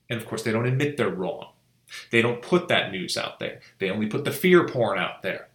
And 0.08 0.20
of 0.20 0.26
course, 0.26 0.42
they 0.42 0.52
don't 0.52 0.66
admit 0.66 0.96
they're 0.96 1.08
wrong. 1.08 1.48
They 2.10 2.22
don't 2.22 2.42
put 2.42 2.68
that 2.68 2.92
news 2.92 3.16
out 3.16 3.38
there. 3.38 3.60
They 3.78 3.90
only 3.90 4.06
put 4.06 4.24
the 4.24 4.30
fear 4.30 4.66
porn 4.66 4.98
out 4.98 5.22
there. 5.22 5.48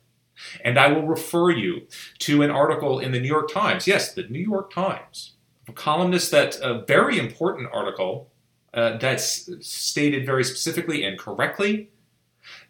And 0.63 0.77
I 0.77 0.91
will 0.91 1.07
refer 1.07 1.51
you 1.51 1.87
to 2.19 2.41
an 2.41 2.51
article 2.51 2.99
in 2.99 3.11
the 3.11 3.19
New 3.19 3.27
York 3.27 3.51
Times. 3.51 3.87
Yes, 3.87 4.13
the 4.13 4.23
New 4.23 4.39
York 4.39 4.73
Times. 4.73 5.33
A 5.67 5.71
columnist 5.71 6.31
that 6.31 6.57
a 6.61 6.83
very 6.85 7.17
important 7.17 7.69
article 7.71 8.29
uh, 8.73 8.97
that's 8.97 9.49
stated 9.61 10.25
very 10.25 10.43
specifically 10.43 11.03
and 11.03 11.17
correctly 11.17 11.89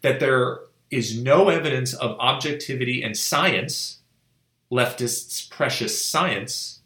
that 0.02 0.20
there 0.20 0.60
is 0.90 1.20
no 1.20 1.48
evidence 1.48 1.94
of 1.94 2.16
objectivity 2.18 3.02
and 3.02 3.16
science, 3.16 3.98
leftists' 4.70 5.48
precious 5.50 6.04
science, 6.04 6.76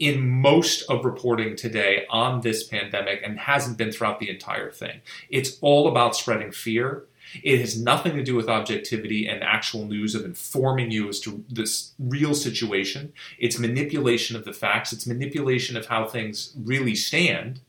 in 0.00 0.26
most 0.26 0.82
of 0.88 1.04
reporting 1.04 1.54
today 1.54 2.06
on 2.08 2.40
this 2.40 2.66
pandemic 2.66 3.20
and 3.22 3.38
hasn't 3.38 3.76
been 3.76 3.92
throughout 3.92 4.18
the 4.18 4.30
entire 4.30 4.72
thing. 4.72 5.02
It's 5.28 5.58
all 5.60 5.86
about 5.86 6.16
spreading 6.16 6.50
fear. 6.50 7.04
It 7.44 7.60
has 7.60 7.80
nothing 7.80 8.16
to 8.16 8.24
do 8.24 8.34
with 8.34 8.48
objectivity 8.48 9.28
and 9.28 9.44
actual 9.44 9.84
news 9.84 10.14
of 10.14 10.24
informing 10.24 10.90
you 10.90 11.08
as 11.08 11.20
to 11.20 11.44
this 11.48 11.92
real 11.98 12.34
situation. 12.34 13.12
It's 13.38 13.58
manipulation 13.58 14.36
of 14.36 14.44
the 14.44 14.54
facts, 14.54 14.92
it's 14.92 15.06
manipulation 15.06 15.76
of 15.76 15.86
how 15.86 16.06
things 16.06 16.54
really 16.56 16.96
stand. 16.96 17.60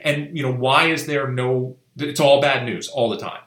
And, 0.00 0.34
you 0.34 0.42
know, 0.42 0.52
why 0.52 0.86
is 0.86 1.06
there 1.06 1.28
no, 1.28 1.76
it's 1.98 2.20
all 2.20 2.40
bad 2.40 2.64
news 2.64 2.88
all 2.88 3.10
the 3.10 3.18
time. 3.18 3.42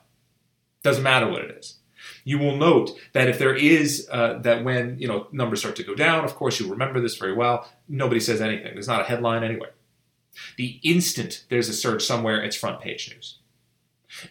Doesn't 0.86 1.02
matter 1.02 1.28
what 1.28 1.42
it 1.42 1.58
is. 1.58 1.80
You 2.26 2.38
will 2.38 2.58
note 2.58 2.92
that 3.14 3.28
if 3.28 3.40
there 3.40 3.56
is 3.56 4.08
uh, 4.12 4.38
that 4.44 4.64
when 4.64 5.00
you 5.00 5.08
know 5.08 5.26
numbers 5.32 5.62
start 5.62 5.76
to 5.78 5.84
go 5.84 5.96
down, 5.96 6.24
of 6.24 6.36
course 6.36 6.60
you 6.60 6.70
remember 6.70 7.02
this 7.02 7.18
very 7.18 7.34
well. 7.34 7.68
Nobody 7.90 8.20
says 8.20 8.40
anything. 8.40 8.76
There's 8.76 8.88
not 8.88 9.02
a 9.02 9.06
headline 9.06 9.44
anywhere. 9.44 9.72
The 10.58 10.80
instant 10.84 11.46
there's 11.50 11.70
a 11.70 11.74
surge 11.74 12.04
somewhere, 12.04 12.40
it's 12.44 12.56
front 12.56 12.82
page 12.82 13.12
news. 13.12 13.40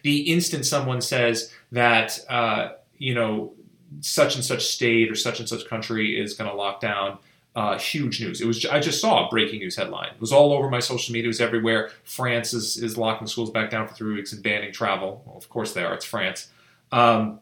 The 0.03 0.31
instant 0.31 0.65
someone 0.65 1.01
says 1.01 1.51
that 1.73 2.19
uh, 2.29 2.69
you 2.97 3.13
know 3.13 3.51
such 3.99 4.35
and 4.35 4.45
such 4.45 4.65
state 4.65 5.11
or 5.11 5.15
such 5.15 5.41
and 5.41 5.49
such 5.49 5.67
country 5.67 6.17
is 6.17 6.35
going 6.35 6.49
to 6.49 6.55
lock 6.55 6.79
down, 6.79 7.17
uh, 7.55 7.77
huge 7.79 8.21
news. 8.21 8.41
It 8.41 8.47
was 8.47 8.65
I 8.65 8.79
just 8.79 8.99
saw 8.99 9.25
a 9.25 9.29
breaking 9.29 9.59
news 9.59 9.75
headline. 9.75 10.09
It 10.13 10.19
was 10.19 10.33
all 10.33 10.53
over 10.53 10.69
my 10.69 10.79
social 10.79 11.13
media. 11.13 11.25
It 11.25 11.29
was 11.29 11.41
everywhere. 11.41 11.91
France 12.03 12.53
is, 12.53 12.77
is 12.77 12.97
locking 12.97 13.27
schools 13.27 13.49
back 13.49 13.69
down 13.69 13.87
for 13.87 13.93
three 13.93 14.13
weeks 14.13 14.33
and 14.33 14.43
banning 14.43 14.73
travel. 14.73 15.23
Well, 15.25 15.37
of 15.37 15.49
course 15.49 15.73
they 15.73 15.83
are. 15.83 15.93
It's 15.93 16.05
France. 16.05 16.51
Um, 16.91 17.39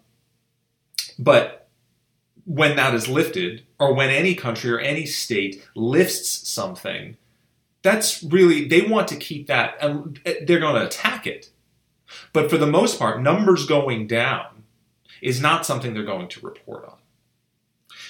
but 1.18 1.68
when 2.46 2.76
that 2.76 2.94
is 2.94 3.08
lifted, 3.08 3.64
or 3.80 3.94
when 3.94 4.10
any 4.10 4.36
country 4.36 4.72
or 4.72 4.80
any 4.80 5.06
state 5.06 5.68
lifts 5.76 6.48
something, 6.48 7.18
that's 7.82 8.22
really 8.24 8.68
they 8.68 8.82
want 8.82 9.08
to 9.08 9.16
keep 9.16 9.48
that. 9.48 9.76
and 9.82 10.20
they're 10.46 10.60
going 10.60 10.76
to 10.76 10.86
attack 10.86 11.26
it. 11.26 11.50
But 12.34 12.52
for 12.52 12.58
the 12.58 12.68
most 12.68 13.00
part, 13.00 13.22
numbers 13.22 13.66
going 13.66 14.06
down 14.06 14.64
is 15.24 15.42
not 15.42 15.66
something 15.66 15.94
they're 15.94 16.04
going 16.04 16.28
to 16.28 16.46
report 16.46 16.86
on. 16.86 16.98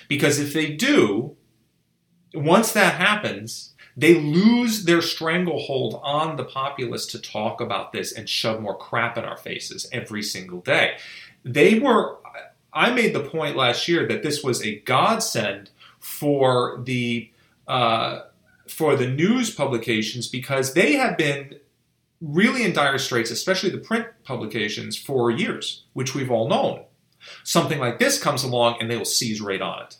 Because 0.10 0.39
if 0.39 0.53
they 0.53 0.74
do, 0.74 1.38
once 2.33 2.71
that 2.73 2.95
happens, 2.95 3.73
they 3.95 4.15
lose 4.15 4.85
their 4.85 5.01
stranglehold 5.01 5.99
on 6.03 6.35
the 6.35 6.43
populace 6.43 7.05
to 7.07 7.21
talk 7.21 7.61
about 7.61 7.91
this 7.91 8.11
and 8.11 8.27
shove 8.27 8.61
more 8.61 8.77
crap 8.77 9.17
in 9.17 9.23
our 9.23 9.37
faces 9.37 9.87
every 9.91 10.23
single 10.23 10.61
day. 10.61 10.97
They 11.45 11.77
were, 11.79 12.17
I 12.73 12.91
made 12.91 13.13
the 13.13 13.23
point 13.23 13.55
last 13.55 13.87
year 13.87 14.07
that 14.07 14.23
this 14.23 14.43
was 14.43 14.63
a 14.63 14.79
godsend 14.79 15.69
for 15.99 16.81
the 16.83 17.29
uh, 17.67 18.23
for 18.67 18.95
the 18.95 19.07
news 19.07 19.53
publications 19.53 20.27
because 20.27 20.73
they 20.73 20.93
have 20.93 21.17
been 21.17 21.59
really 22.19 22.63
in 22.63 22.73
dire 22.73 22.97
straits, 22.97 23.29
especially 23.29 23.69
the 23.69 23.77
print 23.77 24.07
publications, 24.23 24.97
for 24.97 25.29
years, 25.29 25.83
which 25.93 26.15
we've 26.15 26.31
all 26.31 26.47
known. 26.47 26.83
Something 27.43 27.79
like 27.79 27.99
this 27.99 28.21
comes 28.21 28.43
along 28.43 28.77
and 28.79 28.89
they 28.89 28.97
will 28.97 29.05
seize 29.05 29.39
right 29.39 29.61
on 29.61 29.83
it 29.83 29.97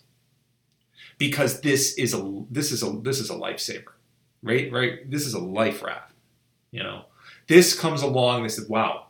because 1.17 1.62
this 1.62 1.96
is 1.96 2.13
a 2.13 2.43
this 2.51 2.72
is 2.72 2.84
a 2.84 2.91
this 3.01 3.20
is 3.20 3.29
a 3.29 3.36
lifesaver, 3.36 3.93
right? 4.41 4.72
Right? 4.72 5.10
This 5.10 5.25
is 5.25 5.34
a 5.34 5.39
life 5.39 5.84
raft. 5.84 6.13
You 6.72 6.84
know, 6.84 7.05
this 7.48 7.77
comes 7.79 8.01
along. 8.01 8.43
They 8.43 8.50
said, 8.50 8.70
"Wow, 8.70 9.08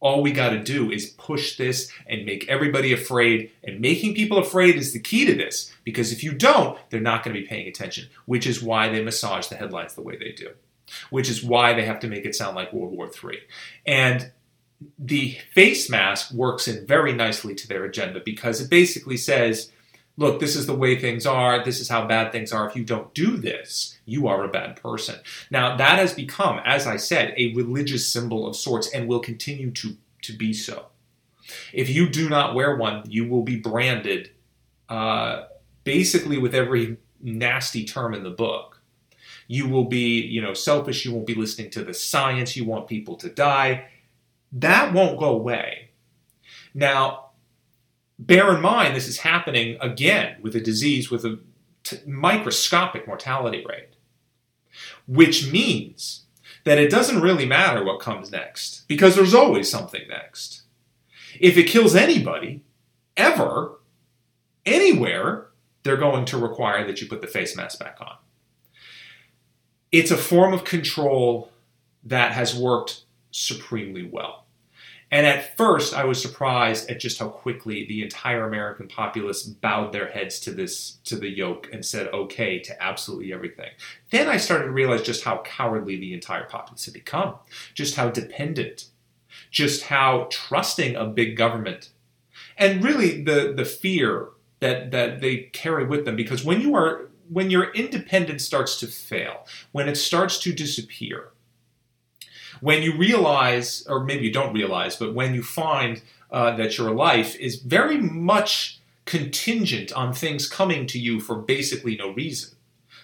All 0.00 0.20
we 0.20 0.32
got 0.32 0.50
to 0.50 0.62
do 0.62 0.90
is 0.90 1.10
push 1.10 1.56
this 1.56 1.92
and 2.08 2.26
make 2.26 2.48
everybody 2.48 2.92
afraid. 2.92 3.52
And 3.62 3.80
making 3.80 4.14
people 4.14 4.38
afraid 4.38 4.74
is 4.74 4.92
the 4.92 4.98
key 4.98 5.24
to 5.26 5.34
this 5.34 5.72
because 5.84 6.10
if 6.12 6.24
you 6.24 6.32
don't, 6.32 6.76
they're 6.90 7.00
not 7.00 7.22
going 7.22 7.34
to 7.36 7.40
be 7.40 7.46
paying 7.46 7.68
attention, 7.68 8.08
which 8.26 8.44
is 8.46 8.60
why 8.62 8.88
they 8.88 9.02
massage 9.02 9.46
the 9.46 9.54
headlines 9.56 9.94
the 9.94 10.02
way 10.02 10.16
they 10.16 10.32
do, 10.32 10.50
which 11.10 11.30
is 11.30 11.44
why 11.44 11.72
they 11.72 11.84
have 11.84 12.00
to 12.00 12.08
make 12.08 12.24
it 12.24 12.34
sound 12.34 12.56
like 12.56 12.72
World 12.72 12.92
War 12.92 13.08
III. 13.08 13.38
And 13.86 14.32
the 14.98 15.38
face 15.54 15.88
mask 15.88 16.32
works 16.32 16.66
in 16.66 16.84
very 16.86 17.12
nicely 17.12 17.54
to 17.54 17.68
their 17.68 17.84
agenda 17.84 18.20
because 18.24 18.60
it 18.60 18.68
basically 18.70 19.16
says, 19.16 19.70
look, 20.16 20.40
this 20.40 20.56
is 20.56 20.66
the 20.66 20.74
way 20.74 20.98
things 20.98 21.26
are. 21.26 21.64
This 21.64 21.80
is 21.80 21.88
how 21.88 22.06
bad 22.06 22.32
things 22.32 22.52
are. 22.52 22.68
If 22.68 22.76
you 22.76 22.84
don't 22.84 23.12
do 23.14 23.36
this, 23.36 23.98
you 24.04 24.28
are 24.28 24.44
a 24.44 24.48
bad 24.48 24.76
person. 24.76 25.16
Now, 25.50 25.76
that 25.76 25.98
has 25.98 26.12
become, 26.12 26.60
as 26.64 26.86
I 26.86 26.96
said, 26.96 27.34
a 27.36 27.54
religious 27.54 28.06
symbol 28.06 28.46
of 28.46 28.56
sorts 28.56 28.92
and 28.92 29.08
will 29.08 29.20
continue 29.20 29.70
to, 29.72 29.96
to 30.22 30.32
be 30.32 30.52
so. 30.52 30.86
If 31.72 31.88
you 31.88 32.08
do 32.08 32.28
not 32.28 32.54
wear 32.54 32.76
one, 32.76 33.04
you 33.06 33.26
will 33.26 33.42
be 33.42 33.56
branded 33.56 34.30
uh, 34.88 35.44
basically 35.84 36.38
with 36.38 36.54
every 36.54 36.98
nasty 37.20 37.84
term 37.84 38.14
in 38.14 38.22
the 38.22 38.30
book. 38.30 38.80
You 39.48 39.68
will 39.68 39.84
be, 39.84 40.20
you 40.20 40.40
know, 40.40 40.54
selfish. 40.54 41.04
You 41.04 41.12
won't 41.12 41.26
be 41.26 41.34
listening 41.34 41.70
to 41.70 41.84
the 41.84 41.94
science. 41.94 42.56
You 42.56 42.64
want 42.64 42.88
people 42.88 43.16
to 43.16 43.28
die. 43.28 43.86
That 44.52 44.92
won't 44.92 45.18
go 45.18 45.30
away. 45.30 45.90
Now, 46.74 47.31
bear 48.26 48.54
in 48.54 48.60
mind 48.60 48.94
this 48.94 49.08
is 49.08 49.18
happening 49.18 49.76
again 49.80 50.36
with 50.42 50.54
a 50.54 50.60
disease 50.60 51.10
with 51.10 51.24
a 51.24 51.38
t- 51.82 51.98
microscopic 52.06 53.06
mortality 53.06 53.64
rate, 53.68 53.94
which 55.06 55.50
means 55.50 56.22
that 56.64 56.78
it 56.78 56.90
doesn't 56.90 57.20
really 57.20 57.46
matter 57.46 57.84
what 57.84 58.00
comes 58.00 58.30
next 58.30 58.86
because 58.86 59.16
there's 59.16 59.34
always 59.34 59.68
something 59.68 60.02
next. 60.08 60.62
If 61.40 61.56
it 61.56 61.64
kills 61.64 61.96
anybody, 61.96 62.62
ever, 63.16 63.80
anywhere, 64.64 65.48
they're 65.82 65.96
going 65.96 66.24
to 66.26 66.38
require 66.38 66.86
that 66.86 67.00
you 67.00 67.08
put 67.08 67.20
the 67.20 67.26
face 67.26 67.56
mask 67.56 67.80
back 67.80 67.98
on. 68.00 68.16
It's 69.90 70.10
a 70.10 70.16
form 70.16 70.52
of 70.54 70.64
control 70.64 71.50
that 72.04 72.32
has 72.32 72.56
worked 72.56 73.02
supremely 73.30 74.08
well. 74.10 74.41
And 75.12 75.26
at 75.26 75.58
first, 75.58 75.92
I 75.92 76.06
was 76.06 76.20
surprised 76.22 76.90
at 76.90 76.98
just 76.98 77.18
how 77.18 77.28
quickly 77.28 77.84
the 77.84 78.02
entire 78.02 78.48
American 78.48 78.88
populace 78.88 79.42
bowed 79.42 79.92
their 79.92 80.08
heads 80.08 80.40
to 80.40 80.50
this 80.50 80.92
to 81.04 81.16
the 81.16 81.28
yoke 81.28 81.68
and 81.70 81.84
said 81.84 82.08
okay 82.14 82.58
to 82.60 82.82
absolutely 82.82 83.30
everything. 83.30 83.68
Then 84.10 84.26
I 84.26 84.38
started 84.38 84.64
to 84.64 84.70
realize 84.70 85.02
just 85.02 85.22
how 85.22 85.42
cowardly 85.42 85.98
the 85.98 86.14
entire 86.14 86.44
populace 86.44 86.86
had 86.86 86.94
become, 86.94 87.34
just 87.74 87.96
how 87.96 88.08
dependent, 88.08 88.86
just 89.50 89.84
how 89.84 90.28
trusting 90.30 90.96
of 90.96 91.14
big 91.14 91.36
government, 91.36 91.90
and 92.56 92.82
really 92.82 93.22
the 93.22 93.52
the 93.54 93.66
fear 93.66 94.30
that 94.60 94.92
that 94.92 95.20
they 95.20 95.50
carry 95.52 95.84
with 95.84 96.06
them. 96.06 96.16
Because 96.16 96.42
when 96.42 96.62
you 96.62 96.74
are 96.74 97.10
when 97.28 97.50
your 97.50 97.70
independence 97.72 98.44
starts 98.44 98.80
to 98.80 98.86
fail, 98.86 99.46
when 99.72 99.90
it 99.90 99.96
starts 99.96 100.38
to 100.38 100.54
disappear, 100.54 101.32
when 102.62 102.80
you 102.80 102.96
realize, 102.96 103.84
or 103.88 104.04
maybe 104.04 104.24
you 104.24 104.32
don't 104.32 104.54
realize, 104.54 104.94
but 104.94 105.14
when 105.14 105.34
you 105.34 105.42
find 105.42 106.00
uh, 106.30 106.54
that 106.56 106.78
your 106.78 106.92
life 106.92 107.34
is 107.36 107.56
very 107.56 107.98
much 107.98 108.80
contingent 109.04 109.92
on 109.92 110.12
things 110.12 110.48
coming 110.48 110.86
to 110.86 110.98
you 110.98 111.18
for 111.18 111.34
basically 111.34 111.96
no 111.96 112.10
reason. 112.12 112.56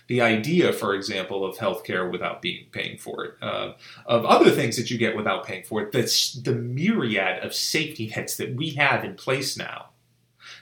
The 0.06 0.20
idea, 0.22 0.72
for 0.72 0.94
example, 0.94 1.44
of 1.44 1.58
healthcare 1.58 2.10
without 2.10 2.40
being 2.40 2.66
paying 2.70 2.98
for 2.98 3.24
it, 3.24 3.34
uh, 3.42 3.72
of 4.06 4.24
other 4.24 4.52
things 4.52 4.76
that 4.76 4.92
you 4.92 4.96
get 4.96 5.16
without 5.16 5.44
paying 5.44 5.64
for 5.64 5.82
it, 5.82 5.90
that's 5.90 6.34
the 6.34 6.54
myriad 6.54 7.44
of 7.44 7.52
safety 7.52 8.10
nets 8.16 8.36
that 8.36 8.54
we 8.54 8.70
have 8.70 9.04
in 9.04 9.16
place 9.16 9.56
now. 9.58 9.86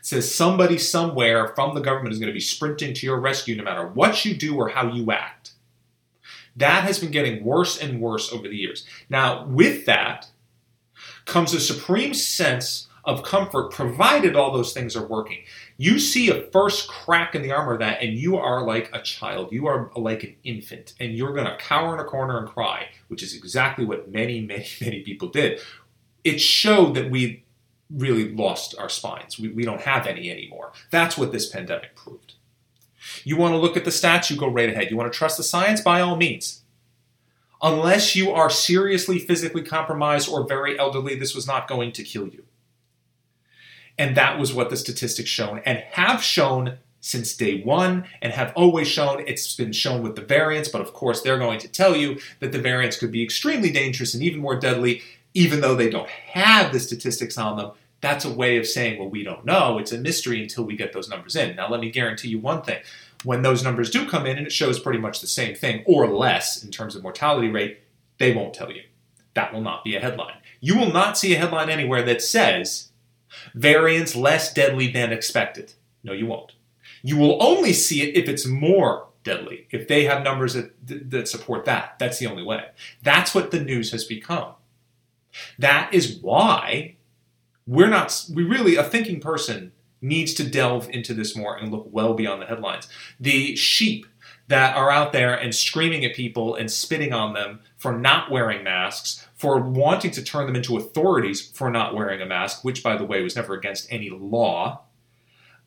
Says 0.00 0.34
somebody 0.34 0.78
somewhere 0.78 1.48
from 1.54 1.74
the 1.74 1.82
government 1.82 2.14
is 2.14 2.18
going 2.18 2.32
to 2.32 2.34
be 2.34 2.40
sprinting 2.40 2.94
to 2.94 3.06
your 3.06 3.20
rescue 3.20 3.56
no 3.56 3.62
matter 3.62 3.86
what 3.86 4.24
you 4.24 4.34
do 4.34 4.56
or 4.56 4.70
how 4.70 4.90
you 4.90 5.12
act. 5.12 5.52
That 6.56 6.84
has 6.84 6.98
been 6.98 7.10
getting 7.10 7.44
worse 7.44 7.78
and 7.80 8.00
worse 8.00 8.32
over 8.32 8.48
the 8.48 8.56
years. 8.56 8.86
Now, 9.08 9.46
with 9.46 9.86
that 9.86 10.28
comes 11.25 11.52
a 11.52 11.60
supreme 11.60 12.14
sense 12.14 12.88
of 13.06 13.22
comfort, 13.22 13.70
provided 13.70 14.34
all 14.34 14.52
those 14.52 14.72
things 14.72 14.96
are 14.96 15.06
working. 15.06 15.38
You 15.76 15.98
see 15.98 16.28
a 16.28 16.42
first 16.50 16.88
crack 16.88 17.34
in 17.34 17.42
the 17.42 17.52
armor 17.52 17.75
of 17.75 17.78
that, 17.78 18.02
and 18.02 18.18
you 18.18 18.36
are 18.36 18.66
like 18.66 18.90
a 18.92 19.00
child. 19.00 19.52
You 19.52 19.66
are 19.66 19.92
like 19.94 20.25
an 20.25 20.34
infant, 20.42 20.94
and 20.98 21.12
you're 21.12 21.32
going 21.32 21.46
to 21.46 21.56
cower 21.56 21.94
in 21.94 22.00
a 22.00 22.04
corner 22.04 22.38
and 22.38 22.48
cry, 22.48 22.88
which 23.06 23.22
is 23.22 23.34
exactly 23.34 23.84
what 23.84 24.10
many, 24.10 24.40
many, 24.40 24.66
many 24.80 25.02
people 25.02 25.28
did. 25.28 25.60
It 26.25 26.40
showed 26.40 26.94
that 26.94 27.10
we 27.10 27.44
really 27.88 28.34
lost 28.34 28.75
our 28.76 28.88
spines. 28.88 29.38
We, 29.38 29.48
we 29.48 29.64
don't 29.64 29.82
have 29.82 30.08
any 30.08 30.28
anymore. 30.30 30.72
That's 30.90 31.16
what 31.16 31.30
this 31.30 31.48
pandemic 31.48 31.94
proved. 31.94 32.25
You 33.26 33.37
want 33.37 33.54
to 33.54 33.59
look 33.59 33.76
at 33.76 33.85
the 33.85 33.90
stats, 33.90 34.30
you 34.30 34.37
go 34.37 34.47
right 34.47 34.68
ahead. 34.68 34.88
You 34.88 34.97
want 34.97 35.12
to 35.12 35.18
trust 35.18 35.37
the 35.37 35.42
science? 35.42 35.80
By 35.80 36.00
all 36.00 36.14
means. 36.14 36.62
Unless 37.61 38.14
you 38.14 38.30
are 38.30 38.49
seriously 38.49 39.18
physically 39.18 39.64
compromised 39.64 40.28
or 40.28 40.47
very 40.47 40.78
elderly, 40.78 41.16
this 41.16 41.35
was 41.35 41.45
not 41.45 41.66
going 41.66 41.90
to 41.90 42.04
kill 42.04 42.28
you. 42.28 42.45
And 43.99 44.16
that 44.16 44.38
was 44.38 44.54
what 44.54 44.71
the 44.71 44.76
statistics 44.76 45.28
shown 45.28 45.61
and 45.66 45.78
have 45.78 46.23
shown 46.23 46.78
since 47.00 47.37
day 47.37 47.62
one 47.64 48.04
and 48.23 48.33
have 48.33 48.52
always 48.54 48.87
shown. 48.87 49.25
It's 49.26 49.56
been 49.56 49.73
shown 49.73 50.04
with 50.04 50.14
the 50.14 50.23
variants, 50.23 50.68
but 50.68 50.80
of 50.80 50.92
course, 50.92 51.23
they're 51.23 51.37
going 51.37 51.59
to 51.59 51.68
tell 51.68 51.97
you 51.97 52.21
that 52.38 52.52
the 52.52 52.62
variants 52.62 52.97
could 52.97 53.11
be 53.11 53.25
extremely 53.25 53.73
dangerous 53.73 54.14
and 54.14 54.23
even 54.23 54.38
more 54.40 54.54
deadly, 54.54 55.02
even 55.35 55.62
though 55.62 55.75
they 55.75 55.90
don't 55.90 56.09
have 56.09 56.73
the 56.73 56.78
statistics 56.78 57.37
on 57.37 57.56
them 57.56 57.73
that's 58.00 58.25
a 58.25 58.33
way 58.33 58.56
of 58.59 58.66
saying, 58.66 58.99
well, 58.99 59.09
we 59.09 59.23
don't 59.23 59.45
know. 59.45 59.78
It's 59.78 59.92
a 59.92 59.99
mystery 59.99 60.42
until 60.42 60.64
we 60.64 60.76
get 60.76 60.92
those 60.92 61.09
numbers 61.09 61.35
in. 61.35 61.56
Now, 61.56 61.68
let 61.68 61.80
me 61.80 61.90
guarantee 61.90 62.28
you 62.28 62.38
one 62.38 62.62
thing. 62.62 62.80
When 63.26 63.42
those 63.42 63.64
numbers 63.64 63.90
do 63.90 64.09
come 64.09 64.25
in 64.25 64.38
and 64.38 64.47
it 64.47 64.52
shows 64.52 64.78
pretty 64.78 65.00
much 65.00 65.21
the 65.21 65.26
same 65.26 65.56
thing 65.56 65.83
or 65.85 66.06
less 66.06 66.62
in 66.62 66.71
terms 66.71 66.95
of 66.95 67.02
mortality 67.02 67.49
rate, 67.49 67.80
they 68.18 68.33
won't 68.33 68.54
tell 68.54 68.71
you. 68.71 68.83
That 69.35 69.52
will 69.52 69.62
not 69.62 69.83
be 69.83 69.97
a 69.97 70.00
headline. 70.00 70.37
You 70.61 70.78
will 70.78 70.92
not 70.92 71.18
see 71.18 71.35
a 71.35 71.38
headline 71.38 71.68
anywhere 71.68 72.04
that 72.04 72.23
says 72.23 72.92
variants 73.52 74.14
less 74.14 74.54
deadly 74.54 74.92
than 74.92 75.12
expected. 75.12 75.73
No, 76.04 76.12
you 76.12 76.26
won't. 76.26 76.52
You 77.02 77.16
will 77.16 77.42
only 77.42 77.73
see 77.73 78.00
it 78.00 78.16
if 78.16 78.28
it's 78.28 78.47
more 78.47 79.09
deadly, 79.25 79.66
if 79.73 79.88
they 79.88 80.04
have 80.04 80.23
numbers 80.23 80.54
that, 80.54 80.71
that 81.11 81.26
support 81.26 81.64
that. 81.64 81.99
That's 81.99 82.21
the 82.21 82.28
only 82.28 82.45
way. 82.45 82.66
That's 83.02 83.35
what 83.35 83.50
the 83.50 83.59
news 83.59 83.90
has 83.90 84.04
become. 84.04 84.52
That 85.59 85.92
is 85.92 86.16
why 86.23 86.95
we're 87.66 87.90
not 87.90 88.25
we 88.33 88.45
really 88.45 88.76
a 88.76 88.85
thinking 88.85 89.18
person 89.18 89.73
needs 90.00 90.34
to 90.34 90.48
delve 90.48 90.88
into 90.90 91.14
this 91.14 91.36
more 91.36 91.56
and 91.56 91.72
look 91.72 91.86
well 91.90 92.14
beyond 92.14 92.42
the 92.42 92.46
headlines. 92.46 92.88
The 93.18 93.56
sheep 93.56 94.06
that 94.48 94.76
are 94.76 94.90
out 94.90 95.12
there 95.12 95.34
and 95.34 95.54
screaming 95.54 96.04
at 96.04 96.14
people 96.14 96.54
and 96.54 96.70
spitting 96.70 97.12
on 97.12 97.32
them 97.32 97.60
for 97.76 97.92
not 97.92 98.30
wearing 98.30 98.62
masks 98.62 99.26
for 99.34 99.58
wanting 99.60 100.12
to 100.12 100.22
turn 100.22 100.46
them 100.46 100.56
into 100.56 100.76
authorities 100.76 101.50
for 101.50 101.70
not 101.70 101.94
wearing 101.94 102.22
a 102.22 102.26
mask 102.26 102.64
which 102.64 102.82
by 102.82 102.96
the 102.96 103.04
way 103.04 103.22
was 103.22 103.34
never 103.34 103.54
against 103.54 103.92
any 103.92 104.08
law 104.08 104.86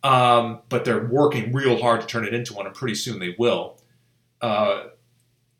um, 0.03 0.62
but 0.69 0.86
they're 0.86 1.05
working 1.05 1.51
real 1.53 1.79
hard 1.79 2.01
to 2.01 2.07
turn 2.07 2.25
it 2.25 2.33
into 2.33 2.53
one 2.53 2.65
and 2.65 2.75
pretty 2.75 2.95
soon 2.95 3.19
they 3.19 3.36
will. 3.38 3.79
Uh, 4.41 4.86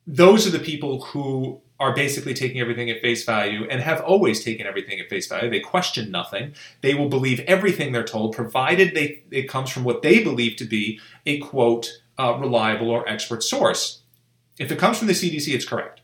those 0.08 0.48
are 0.48 0.52
the 0.52 0.60
people 0.60 1.02
who 1.02 1.62
are 1.80 1.94
basically 1.96 2.34
taking 2.34 2.60
everything 2.60 2.90
at 2.90 3.02
face 3.02 3.24
value 3.24 3.66
and 3.70 3.82
have 3.82 4.02
always 4.02 4.44
taken 4.44 4.68
everything 4.68 5.00
at 5.00 5.10
face 5.10 5.28
value. 5.28 5.50
They 5.50 5.62
question 5.62 6.12
nothing. 6.12 6.54
They 6.82 6.94
will 6.94 7.08
believe 7.08 7.40
everything 7.42 7.92
they're 7.92 8.04
told, 8.04 8.36
provided 8.36 8.94
they, 8.94 9.24
it 9.32 9.48
comes 9.48 9.70
from 9.70 9.86
what 9.86 10.02
they 10.02 10.22
believe 10.22 10.58
to 10.58 10.66
be 10.66 11.00
a 11.26 11.40
quote, 11.40 12.02
uh, 12.18 12.38
reliable 12.38 12.90
or 12.90 13.08
expert 13.08 13.44
source. 13.44 14.02
If 14.60 14.72
it 14.72 14.78
comes 14.78 14.98
from 14.98 15.08
the 15.08 15.14
CDC, 15.14 15.54
it's 15.54 15.66
correct. 15.66 16.02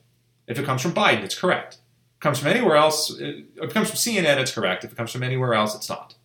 If 0.48 0.58
it 0.58 0.66
comes 0.66 0.82
from 0.82 0.94
Biden, 0.94 1.24
it's 1.24 1.38
correct. 1.38 1.74
If 1.76 2.18
it 2.18 2.22
comes 2.22 2.40
from 2.40 2.48
anywhere 2.48 2.78
else, 2.78 3.12
uh, 3.12 3.42
if 3.56 3.64
it 3.64 3.74
comes 3.74 3.90
from 3.90 3.98
CNN, 3.98 4.38
it's 4.38 4.54
correct. 4.54 4.86
If 4.86 4.94
it 4.94 4.96
comes 4.96 5.12
from 5.12 5.24
anywhere 5.24 5.54
else, 5.54 5.76
it's 5.76 5.90
not. 5.90 6.16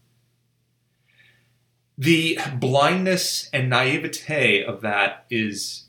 The 1.98 2.38
blindness 2.54 3.50
and 3.52 3.68
naivete 3.68 4.64
of 4.64 4.80
that 4.82 5.26
is 5.28 5.88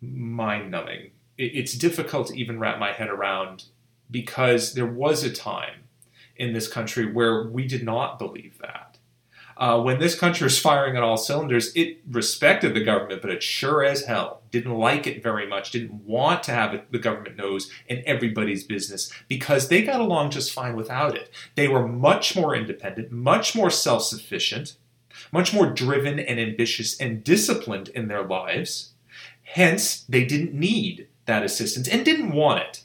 mind 0.00 0.70
numbing 0.70 1.11
it's 1.38 1.74
difficult 1.74 2.28
to 2.28 2.38
even 2.38 2.58
wrap 2.58 2.78
my 2.78 2.92
head 2.92 3.08
around 3.08 3.64
because 4.10 4.74
there 4.74 4.86
was 4.86 5.24
a 5.24 5.32
time 5.32 5.84
in 6.36 6.52
this 6.52 6.68
country 6.68 7.10
where 7.10 7.44
we 7.44 7.66
did 7.66 7.82
not 7.82 8.18
believe 8.18 8.58
that. 8.58 8.98
Uh, 9.56 9.80
when 9.80 9.98
this 9.98 10.18
country 10.18 10.44
was 10.44 10.58
firing 10.58 10.96
on 10.96 11.02
all 11.02 11.16
cylinders, 11.16 11.74
it 11.76 12.00
respected 12.10 12.74
the 12.74 12.82
government, 12.82 13.20
but 13.20 13.30
it 13.30 13.42
sure 13.42 13.84
as 13.84 14.04
hell 14.04 14.42
didn't 14.50 14.74
like 14.74 15.06
it 15.06 15.22
very 15.22 15.46
much, 15.46 15.70
didn't 15.70 16.04
want 16.04 16.42
to 16.42 16.52
have 16.52 16.74
it, 16.74 16.90
the 16.90 16.98
government 16.98 17.36
nose 17.36 17.70
in 17.86 18.02
everybody's 18.06 18.64
business 18.64 19.12
because 19.28 19.68
they 19.68 19.82
got 19.82 20.00
along 20.00 20.30
just 20.30 20.52
fine 20.52 20.74
without 20.74 21.14
it. 21.14 21.30
They 21.54 21.68
were 21.68 21.86
much 21.86 22.34
more 22.34 22.54
independent, 22.56 23.12
much 23.12 23.54
more 23.54 23.70
self 23.70 24.02
sufficient, 24.02 24.76
much 25.30 25.52
more 25.52 25.66
driven 25.66 26.18
and 26.18 26.40
ambitious 26.40 26.98
and 26.98 27.22
disciplined 27.22 27.88
in 27.90 28.08
their 28.08 28.24
lives. 28.24 28.94
Hence, 29.42 30.04
they 30.08 30.24
didn't 30.24 30.54
need 30.54 31.08
that 31.26 31.42
assistance 31.42 31.88
and 31.88 32.04
didn't 32.04 32.32
want 32.32 32.60
it. 32.60 32.82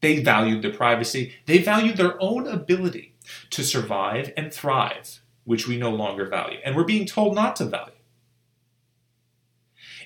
They 0.00 0.22
valued 0.22 0.62
their 0.62 0.72
privacy. 0.72 1.34
They 1.46 1.58
valued 1.58 1.96
their 1.96 2.20
own 2.22 2.46
ability 2.46 3.14
to 3.50 3.64
survive 3.64 4.32
and 4.36 4.52
thrive, 4.52 5.20
which 5.44 5.66
we 5.66 5.76
no 5.76 5.90
longer 5.90 6.26
value. 6.26 6.58
And 6.64 6.76
we're 6.76 6.84
being 6.84 7.06
told 7.06 7.34
not 7.34 7.56
to 7.56 7.64
value. 7.64 7.92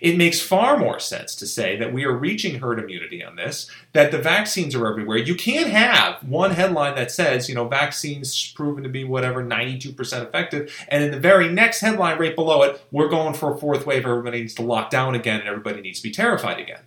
It 0.00 0.16
makes 0.16 0.40
far 0.40 0.76
more 0.78 0.98
sense 0.98 1.36
to 1.36 1.46
say 1.46 1.76
that 1.76 1.92
we 1.92 2.04
are 2.04 2.12
reaching 2.12 2.58
herd 2.58 2.80
immunity 2.80 3.22
on 3.22 3.36
this, 3.36 3.70
that 3.92 4.10
the 4.10 4.18
vaccines 4.18 4.74
are 4.74 4.88
everywhere. 4.88 5.18
You 5.18 5.36
can't 5.36 5.70
have 5.70 6.24
one 6.28 6.50
headline 6.50 6.96
that 6.96 7.12
says, 7.12 7.48
you 7.48 7.54
know, 7.54 7.68
vaccines 7.68 8.52
proven 8.52 8.82
to 8.82 8.88
be 8.88 9.04
whatever, 9.04 9.44
92% 9.44 9.94
effective, 10.26 10.74
and 10.88 11.04
in 11.04 11.12
the 11.12 11.20
very 11.20 11.48
next 11.48 11.78
headline 11.78 12.18
right 12.18 12.34
below 12.34 12.62
it, 12.62 12.84
we're 12.90 13.08
going 13.08 13.34
for 13.34 13.54
a 13.54 13.56
fourth 13.56 13.86
wave, 13.86 14.04
everybody 14.04 14.40
needs 14.40 14.54
to 14.54 14.62
lock 14.62 14.90
down 14.90 15.14
again, 15.14 15.38
and 15.38 15.48
everybody 15.48 15.80
needs 15.80 16.00
to 16.00 16.08
be 16.08 16.12
terrified 16.12 16.58
again. 16.58 16.80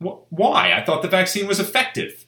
Why? 0.00 0.72
I 0.72 0.84
thought 0.84 1.02
the 1.02 1.08
vaccine 1.08 1.46
was 1.46 1.60
effective. 1.60 2.26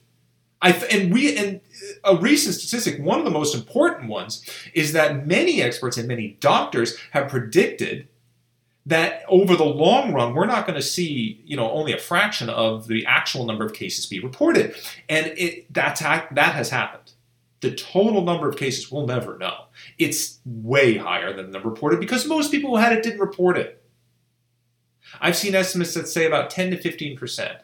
Th- 0.63 0.85
and 0.93 1.13
we 1.13 1.35
and 1.37 1.59
a 2.03 2.15
recent 2.15 2.55
statistic, 2.55 3.03
one 3.03 3.19
of 3.19 3.25
the 3.25 3.31
most 3.31 3.53
important 3.53 4.09
ones, 4.09 4.45
is 4.73 4.93
that 4.93 5.27
many 5.27 5.61
experts 5.61 5.97
and 5.97 6.07
many 6.07 6.37
doctors 6.39 6.97
have 7.11 7.29
predicted 7.29 8.07
that 8.85 9.23
over 9.27 9.55
the 9.55 9.65
long 9.65 10.13
run, 10.13 10.33
we're 10.33 10.45
not 10.45 10.67
going 10.67 10.75
to 10.75 10.85
see, 10.85 11.41
you 11.45 11.55
know, 11.55 11.71
only 11.71 11.93
a 11.93 11.97
fraction 11.97 12.49
of 12.49 12.87
the 12.87 13.05
actual 13.05 13.45
number 13.45 13.65
of 13.65 13.73
cases 13.73 14.05
be 14.05 14.19
reported, 14.19 14.75
and 15.09 15.27
it, 15.37 15.73
that's 15.73 16.01
that 16.01 16.31
has 16.37 16.69
happened. 16.69 17.11
The 17.61 17.73
total 17.73 18.21
number 18.23 18.47
of 18.49 18.57
cases 18.57 18.91
we'll 18.91 19.07
never 19.07 19.37
know. 19.37 19.65
It's 19.97 20.39
way 20.45 20.97
higher 20.97 21.33
than 21.33 21.51
the 21.51 21.61
reported 21.61 22.01
because 22.01 22.25
most 22.25 22.51
people 22.51 22.71
who 22.71 22.75
had 22.75 22.93
it 22.93 23.03
didn't 23.03 23.21
report 23.21 23.57
it. 23.57 23.82
I've 25.21 25.35
seen 25.35 25.55
estimates 25.55 25.93
that 25.93 26.07
say 26.07 26.25
about 26.25 26.49
10 26.49 26.71
to 26.71 26.77
15 26.77 27.17
percent 27.17 27.57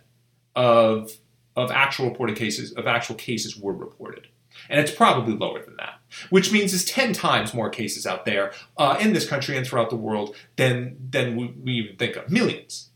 of 0.56 1.12
of 1.56 1.72
actual 1.72 2.10
reported 2.10 2.36
cases 2.36 2.72
of 2.74 2.88
actual 2.88 3.16
cases 3.16 3.58
were 3.58 3.74
reported, 3.74 4.28
and 4.70 4.80
it's 4.80 4.92
probably 4.92 5.36
lower 5.36 5.64
than 5.64 5.78
that 5.78 6.00
which 6.30 6.52
means 6.52 6.72
there's 6.72 6.86
10 6.86 7.14
times 7.14 7.54
more 7.54 7.70
cases 7.70 8.06
out 8.06 8.26
there 8.26 8.52
uh, 8.78 8.98
in 9.00 9.14
this 9.14 9.28
country 9.28 9.58
and 9.58 9.66
throughout 9.66 9.90
the 9.90 9.96
world 9.96 10.36
than, 10.56 10.98
than 11.10 11.36
we, 11.36 11.48
we 11.64 11.72
even 11.74 11.96
think 11.98 12.16
of. 12.16 12.30
Millions. 12.30 12.90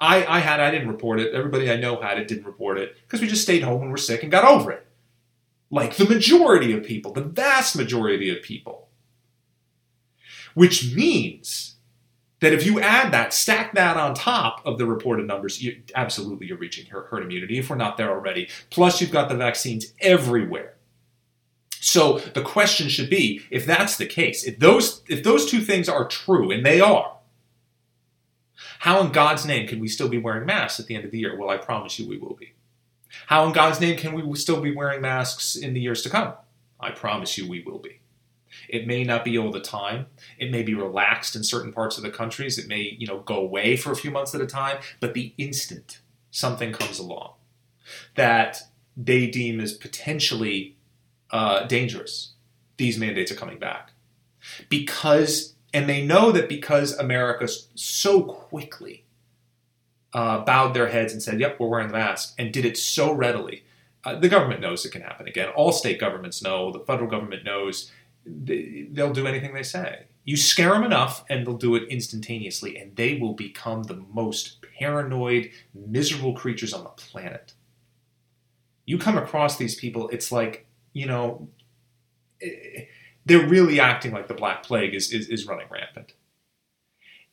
I, 0.00 0.24
I 0.26 0.40
had, 0.40 0.60
I 0.60 0.70
didn't 0.70 0.88
report 0.88 1.20
it. 1.20 1.32
Everybody 1.34 1.70
I 1.70 1.76
know 1.76 2.00
had 2.00 2.18
it, 2.18 2.28
didn't 2.28 2.46
report 2.46 2.78
it 2.78 2.96
because 3.02 3.20
we 3.20 3.28
just 3.28 3.42
stayed 3.42 3.62
home 3.62 3.82
and 3.82 3.90
were 3.90 3.96
sick 3.96 4.22
and 4.22 4.32
got 4.32 4.44
over 4.44 4.72
it. 4.72 4.86
Like 5.70 5.96
the 5.96 6.08
majority 6.08 6.72
of 6.72 6.84
people, 6.84 7.12
the 7.12 7.22
vast 7.22 7.76
majority 7.76 8.36
of 8.36 8.42
people. 8.42 8.88
Which 10.54 10.94
means 10.94 11.71
that 12.42 12.52
if 12.52 12.66
you 12.66 12.80
add 12.80 13.12
that, 13.12 13.32
stack 13.32 13.72
that 13.74 13.96
on 13.96 14.14
top 14.14 14.60
of 14.66 14.76
the 14.76 14.84
reported 14.84 15.28
numbers, 15.28 15.62
you, 15.62 15.80
absolutely 15.94 16.48
you're 16.48 16.58
reaching 16.58 16.84
herd 16.86 17.22
immunity 17.22 17.56
if 17.58 17.70
we're 17.70 17.76
not 17.76 17.96
there 17.96 18.10
already. 18.10 18.48
Plus, 18.68 19.00
you've 19.00 19.12
got 19.12 19.28
the 19.28 19.36
vaccines 19.36 19.94
everywhere. 20.00 20.74
So 21.70 22.18
the 22.18 22.42
question 22.42 22.88
should 22.88 23.08
be, 23.08 23.42
if 23.50 23.64
that's 23.64 23.96
the 23.96 24.06
case, 24.06 24.44
if 24.44 24.58
those 24.58 25.02
if 25.08 25.22
those 25.22 25.50
two 25.50 25.60
things 25.60 25.88
are 25.88 26.06
true, 26.06 26.50
and 26.50 26.66
they 26.66 26.80
are, 26.80 27.16
how 28.80 29.00
in 29.00 29.12
God's 29.12 29.46
name 29.46 29.68
can 29.68 29.78
we 29.78 29.86
still 29.86 30.08
be 30.08 30.18
wearing 30.18 30.44
masks 30.44 30.80
at 30.80 30.86
the 30.86 30.96
end 30.96 31.04
of 31.04 31.12
the 31.12 31.18
year? 31.20 31.38
Well, 31.38 31.48
I 31.48 31.56
promise 31.56 31.98
you 31.98 32.08
we 32.08 32.18
will 32.18 32.34
be. 32.34 32.54
How 33.26 33.46
in 33.46 33.52
God's 33.52 33.80
name 33.80 33.96
can 33.96 34.14
we 34.14 34.36
still 34.36 34.60
be 34.60 34.74
wearing 34.74 35.00
masks 35.00 35.54
in 35.54 35.74
the 35.74 35.80
years 35.80 36.02
to 36.02 36.10
come? 36.10 36.34
I 36.80 36.90
promise 36.90 37.38
you 37.38 37.48
we 37.48 37.62
will 37.62 37.78
be. 37.78 38.01
It 38.72 38.86
may 38.86 39.04
not 39.04 39.24
be 39.24 39.36
all 39.38 39.52
the 39.52 39.60
time. 39.60 40.06
It 40.38 40.50
may 40.50 40.62
be 40.62 40.74
relaxed 40.74 41.36
in 41.36 41.44
certain 41.44 41.72
parts 41.72 41.98
of 41.98 42.02
the 42.02 42.10
countries. 42.10 42.58
It 42.58 42.66
may, 42.66 42.96
you 42.98 43.06
know, 43.06 43.20
go 43.20 43.36
away 43.36 43.76
for 43.76 43.92
a 43.92 43.96
few 43.96 44.10
months 44.10 44.34
at 44.34 44.40
a 44.40 44.46
time, 44.46 44.78
but 44.98 45.12
the 45.12 45.34
instant 45.36 46.00
something 46.30 46.72
comes 46.72 46.98
along 46.98 47.34
that 48.14 48.62
they 48.96 49.26
deem 49.26 49.60
as 49.60 49.74
potentially 49.74 50.76
uh, 51.30 51.64
dangerous. 51.66 52.32
These 52.78 52.98
mandates 52.98 53.30
are 53.30 53.36
coming 53.36 53.58
back 53.58 53.92
because, 54.70 55.54
and 55.74 55.88
they 55.88 56.04
know 56.04 56.32
that 56.32 56.48
because 56.48 56.96
America 56.96 57.46
so 57.74 58.22
quickly 58.22 59.04
uh, 60.14 60.44
bowed 60.44 60.74
their 60.74 60.88
heads 60.88 61.12
and 61.12 61.22
said, 61.22 61.40
"Yep, 61.40 61.60
we're 61.60 61.68
wearing 61.68 61.88
the 61.88 61.94
mask," 61.94 62.34
and 62.38 62.52
did 62.52 62.64
it 62.64 62.76
so 62.76 63.12
readily. 63.12 63.64
Uh, 64.04 64.16
the 64.16 64.28
government 64.28 64.60
knows 64.60 64.84
it 64.84 64.90
can 64.90 65.02
happen 65.02 65.28
again. 65.28 65.48
All 65.50 65.72
state 65.72 66.00
governments 66.00 66.42
know. 66.42 66.72
The 66.72 66.80
federal 66.80 67.08
government 67.08 67.44
knows. 67.44 67.90
They, 68.24 68.88
they'll 68.90 69.12
do 69.12 69.26
anything 69.26 69.54
they 69.54 69.62
say. 69.62 70.06
You 70.24 70.36
scare 70.36 70.70
them 70.70 70.84
enough, 70.84 71.24
and 71.28 71.46
they'll 71.46 71.56
do 71.56 71.74
it 71.74 71.88
instantaneously, 71.88 72.78
and 72.78 72.94
they 72.94 73.18
will 73.18 73.34
become 73.34 73.84
the 73.84 74.04
most 74.12 74.64
paranoid, 74.78 75.50
miserable 75.74 76.34
creatures 76.34 76.72
on 76.72 76.84
the 76.84 76.90
planet. 76.90 77.54
You 78.84 78.98
come 78.98 79.18
across 79.18 79.56
these 79.56 79.74
people, 79.74 80.08
it's 80.10 80.30
like 80.30 80.66
you 80.92 81.06
know, 81.06 81.48
eh, 82.40 82.84
they're 83.24 83.46
really 83.46 83.80
acting 83.80 84.12
like 84.12 84.28
the 84.28 84.34
Black 84.34 84.62
Plague 84.62 84.94
is, 84.94 85.12
is, 85.12 85.28
is 85.28 85.46
running 85.46 85.66
rampant. 85.70 86.14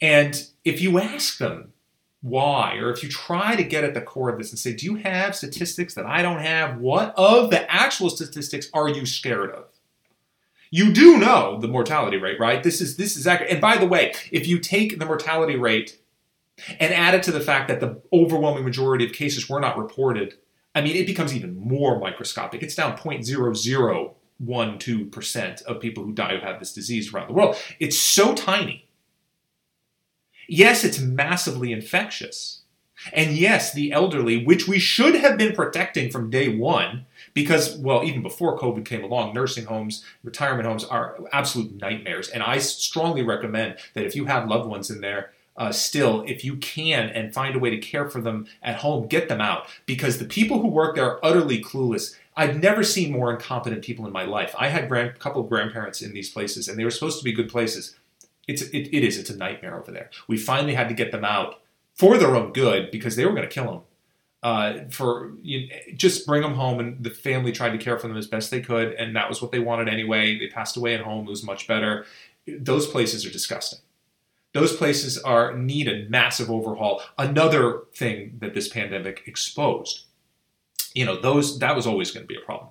And 0.02 0.48
if 0.64 0.82
you 0.82 1.00
ask 1.00 1.38
them 1.38 1.74
why, 2.22 2.76
or 2.76 2.92
if 2.92 3.04
you 3.04 3.10
try 3.10 3.56
to 3.56 3.64
get 3.64 3.84
at 3.84 3.94
the 3.94 4.02
core 4.02 4.30
of 4.30 4.38
this 4.38 4.52
and 4.52 4.60
say, 4.60 4.74
do 4.74 4.86
you 4.86 4.96
have 4.96 5.36
statistics 5.36 5.94
that 5.96 6.06
I 6.06 6.22
don't 6.22 6.40
have? 6.40 6.78
What 6.78 7.14
of 7.18 7.50
the 7.50 7.70
actual 7.72 8.10
statistics 8.10 8.70
are 8.74 8.90
you 8.90 9.06
scared 9.06 9.52
of? 9.52 9.69
You 10.72 10.94
do 10.94 11.18
know 11.18 11.60
the 11.60 11.68
mortality 11.68 12.18
rate, 12.18 12.40
right? 12.40 12.62
This 12.62 12.82
is 12.82 12.98
this 12.98 13.18
is 13.18 13.26
accurate. 13.26 13.52
And 13.52 13.62
by 13.62 13.78
the 13.78 13.88
way, 13.88 14.14
if 14.32 14.48
you 14.48 14.60
take 14.60 15.00
the 15.00 15.06
mortality 15.06 15.56
rate 15.56 16.00
and 16.80 16.94
add 16.94 17.16
it 17.16 17.24
to 17.24 17.32
the 17.32 17.40
fact 17.40 17.70
that 17.70 17.80
the 17.80 18.02
overwhelming 18.14 18.66
majority 18.66 19.06
of 19.06 19.14
cases 19.14 19.50
were 19.50 19.60
not 19.60 19.78
reported 19.78 20.36
I 20.76 20.82
mean, 20.82 20.96
it 20.96 21.08
becomes 21.08 21.36
even 21.36 21.58
more 21.58 22.00
microscopic. 22.00 22.62
It's 22.64 22.76
down 22.76 22.96
0.0012% 22.98 25.62
of 25.64 25.82
people 25.82 26.04
who 26.04 26.14
die 26.14 26.38
who 26.38 26.46
have 26.46 26.60
this 26.60 26.74
disease 26.74 27.12
around 27.14 27.28
the 27.28 27.34
world. 27.34 27.58
It's 27.80 27.98
so 27.98 28.36
tiny. 28.36 28.88
Yes, 30.48 30.84
it's 30.84 31.00
massively 31.00 31.72
infectious. 31.72 32.59
And 33.14 33.36
yes, 33.36 33.74
the 33.74 33.92
elderly, 33.92 34.44
which 34.44 34.68
we 34.68 34.80
should 34.80 35.16
have 35.16 35.38
been 35.38 35.56
protecting 35.56 36.12
from 36.12 36.30
day 36.30 36.56
one, 36.56 37.06
because, 37.34 37.78
well, 37.78 38.04
even 38.04 38.22
before 38.22 38.58
COVID 38.58 38.86
came 38.86 39.04
along, 39.04 39.34
nursing 39.34 39.66
homes, 39.66 40.04
retirement 40.24 40.68
homes 40.68 40.84
are 40.84 41.18
absolute 41.32 41.80
nightmares. 41.80 42.30
And 42.30 42.44
I 42.44 42.58
strongly 42.58 43.24
recommend 43.24 43.78
that 43.94 44.06
if 44.06 44.16
you 44.16 44.26
have 44.26 44.50
loved 44.50 44.70
ones 44.70 44.90
in 44.90 45.02
there, 45.02 45.32
uh, 45.60 45.74
still, 45.74 46.24
if 46.26 46.46
you 46.46 46.56
can 46.56 47.10
and 47.10 47.34
find 47.34 47.56
a 47.56 47.60
way 47.60 47.70
to 47.70 47.78
care 47.78 48.10
for 48.10 48.22
them 48.22 48.48
at 48.64 48.78
home, 48.78 49.08
get 49.08 49.28
them 49.28 49.42
out 49.42 49.68
because 49.86 50.18
the 50.18 50.26
people 50.26 50.62
who 50.62 50.68
work 50.68 50.96
there 50.96 51.06
are 51.06 51.20
utterly 51.24 51.62
clueless. 51.62 52.16
I've 52.38 52.62
never 52.62 52.84
seen 52.84 53.12
more 53.12 53.32
incompetent 53.32 53.84
people 53.84 54.08
in 54.08 54.14
my 54.14 54.24
life. 54.24 54.56
I 54.58 54.70
had 54.70 54.90
a 54.90 55.12
couple 55.14 55.42
of 55.42 55.50
grandparents 55.50 56.02
in 56.02 56.14
these 56.14 56.30
places, 56.30 56.70
and 56.70 56.80
they 56.80 56.86
were 56.86 56.92
supposed 56.92 57.20
to 57.20 57.26
be 57.26 57.34
good 57.34 57.50
places. 57.50 57.98
It's 58.48 58.62
it, 58.62 58.88
it 58.96 59.04
is 59.04 59.18
it's 59.18 59.30
a 59.30 59.36
nightmare 59.36 59.78
over 59.78 59.92
there. 59.92 60.10
We 60.30 60.38
finally 60.38 60.76
had 60.76 60.88
to 60.88 60.96
get 60.96 61.12
them 61.12 61.26
out 61.26 61.60
for 62.00 62.18
their 62.18 62.36
own 62.36 62.52
good 62.54 62.90
because 62.90 63.16
they 63.16 63.26
were 63.26 63.34
going 63.34 63.48
to 63.48 63.54
kill 63.54 63.72
them. 63.72 63.82
Uh, 64.42 64.86
for 64.90 65.34
you 65.42 65.70
just 65.96 66.26
bring 66.26 66.42
them 66.42 66.54
home, 66.54 66.80
and 66.80 67.04
the 67.04 67.10
family 67.10 67.52
tried 67.52 67.72
to 67.72 67.78
care 67.78 68.00
for 68.00 68.08
them 68.08 68.18
as 68.18 68.26
best 68.26 68.50
they 68.50 68.62
could, 68.62 68.94
and 68.94 69.16
that 69.16 69.28
was 69.28 69.42
what 69.42 69.52
they 69.52 69.60
wanted 69.60 69.90
anyway. 69.90 70.40
They 70.40 70.48
passed 70.48 70.78
away 70.78 70.96
at 70.96 71.02
home; 71.02 71.28
it 71.28 71.30
was 71.30 71.44
much 71.44 71.68
better. 71.68 72.06
Those 72.48 72.88
places 72.88 73.26
are 73.26 73.30
disgusting 73.30 73.80
those 74.54 74.76
places 74.76 75.18
are 75.18 75.56
need 75.56 75.88
a 75.88 76.08
massive 76.10 76.50
overhaul. 76.50 77.02
Another 77.18 77.84
thing 77.96 78.38
that 78.40 78.54
this 78.54 78.68
pandemic 78.68 79.24
exposed. 79.26 80.06
You 80.94 81.06
know, 81.06 81.20
those 81.20 81.60
that 81.60 81.76
was 81.76 81.86
always 81.86 82.12
going 82.12 82.24
to 82.24 82.28
be 82.28 82.40
a 82.40 82.44
problem. 82.44 82.70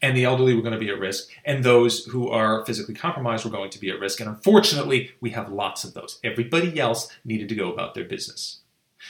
And 0.00 0.16
the 0.16 0.24
elderly 0.24 0.54
were 0.54 0.62
going 0.62 0.74
to 0.74 0.78
be 0.78 0.90
at 0.90 0.98
risk, 0.98 1.28
and 1.44 1.64
those 1.64 2.04
who 2.04 2.28
are 2.28 2.64
physically 2.64 2.94
compromised 2.94 3.44
were 3.44 3.50
going 3.50 3.70
to 3.70 3.80
be 3.80 3.90
at 3.90 3.98
risk. 3.98 4.20
And 4.20 4.28
unfortunately, 4.28 5.10
we 5.20 5.30
have 5.30 5.50
lots 5.50 5.82
of 5.82 5.94
those. 5.94 6.20
Everybody 6.22 6.78
else 6.78 7.10
needed 7.24 7.48
to 7.48 7.56
go 7.56 7.72
about 7.72 7.94
their 7.94 8.04
business. 8.04 8.60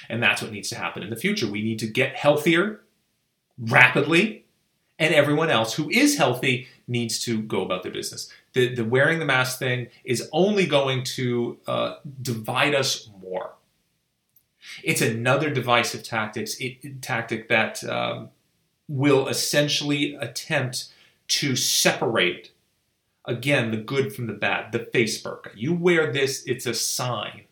And 0.09 0.22
that's 0.22 0.40
what 0.40 0.53
needs 0.53 0.70
to 0.70 0.77
happen 0.77 1.03
in 1.03 1.11
the 1.11 1.16
future. 1.16 1.46
We 1.46 1.62
need 1.62 1.79
to 1.81 1.87
get 1.87 2.16
healthier 2.16 2.81
rapidly, 3.59 4.46
and 4.98 5.14
everyone 5.14 5.51
else 5.51 5.74
who 5.74 5.90
is 5.90 6.16
healthy 6.16 6.68
needs 6.87 7.18
to 7.20 7.42
go 7.42 7.62
about 7.62 7.83
their 7.83 7.92
business 7.92 8.33
the, 8.59 8.74
the 8.74 8.85
wearing 8.85 9.18
the 9.18 9.24
mask 9.24 9.59
thing 9.59 9.88
is 10.05 10.29
only 10.33 10.66
going 10.66 11.05
to 11.05 11.59
uh, 11.66 11.96
divide 12.20 12.74
us 12.74 13.09
more. 13.20 13.53
It's 14.83 15.01
another 15.01 15.51
divisive 15.51 16.03
tactics 16.03 16.57
it, 16.59 17.01
tactic 17.01 17.48
that 17.48 17.83
um, 17.85 18.31
will 18.88 19.29
essentially 19.29 20.14
attempt 20.14 20.92
to 21.29 21.55
separate 21.55 22.53
again 23.24 23.70
the 23.70 23.77
good 23.77 24.14
from 24.14 24.27
the 24.27 24.33
bad. 24.33 24.72
The 24.72 24.79
face 24.79 25.22
burqa. 25.22 25.51
You 25.55 25.74
wear 25.74 26.12
this; 26.12 26.42
it's 26.46 26.66
a 26.66 26.74
sign 26.74 27.44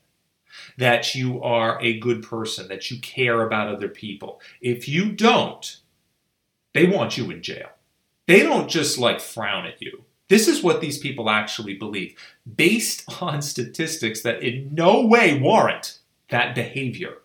that 0.78 1.14
you 1.14 1.42
are 1.42 1.80
a 1.80 1.98
good 2.00 2.22
person, 2.22 2.68
that 2.68 2.90
you 2.90 3.00
care 3.00 3.42
about 3.42 3.68
other 3.68 3.88
people. 3.88 4.40
If 4.60 4.88
you 4.88 5.12
don't, 5.12 5.78
they 6.74 6.86
want 6.86 7.16
you 7.16 7.30
in 7.30 7.42
jail. 7.42 7.68
They 8.26 8.42
don't 8.42 8.68
just 8.68 8.98
like 8.98 9.20
frown 9.20 9.66
at 9.66 9.80
you. 9.80 10.04
This 10.28 10.48
is 10.48 10.62
what 10.62 10.80
these 10.80 10.98
people 10.98 11.30
actually 11.30 11.74
believe, 11.74 12.16
based 12.56 13.04
on 13.22 13.42
statistics 13.42 14.22
that 14.22 14.42
in 14.42 14.74
no 14.74 15.06
way 15.06 15.38
warrant 15.38 15.98
that 16.30 16.54
behavior. 16.54 17.18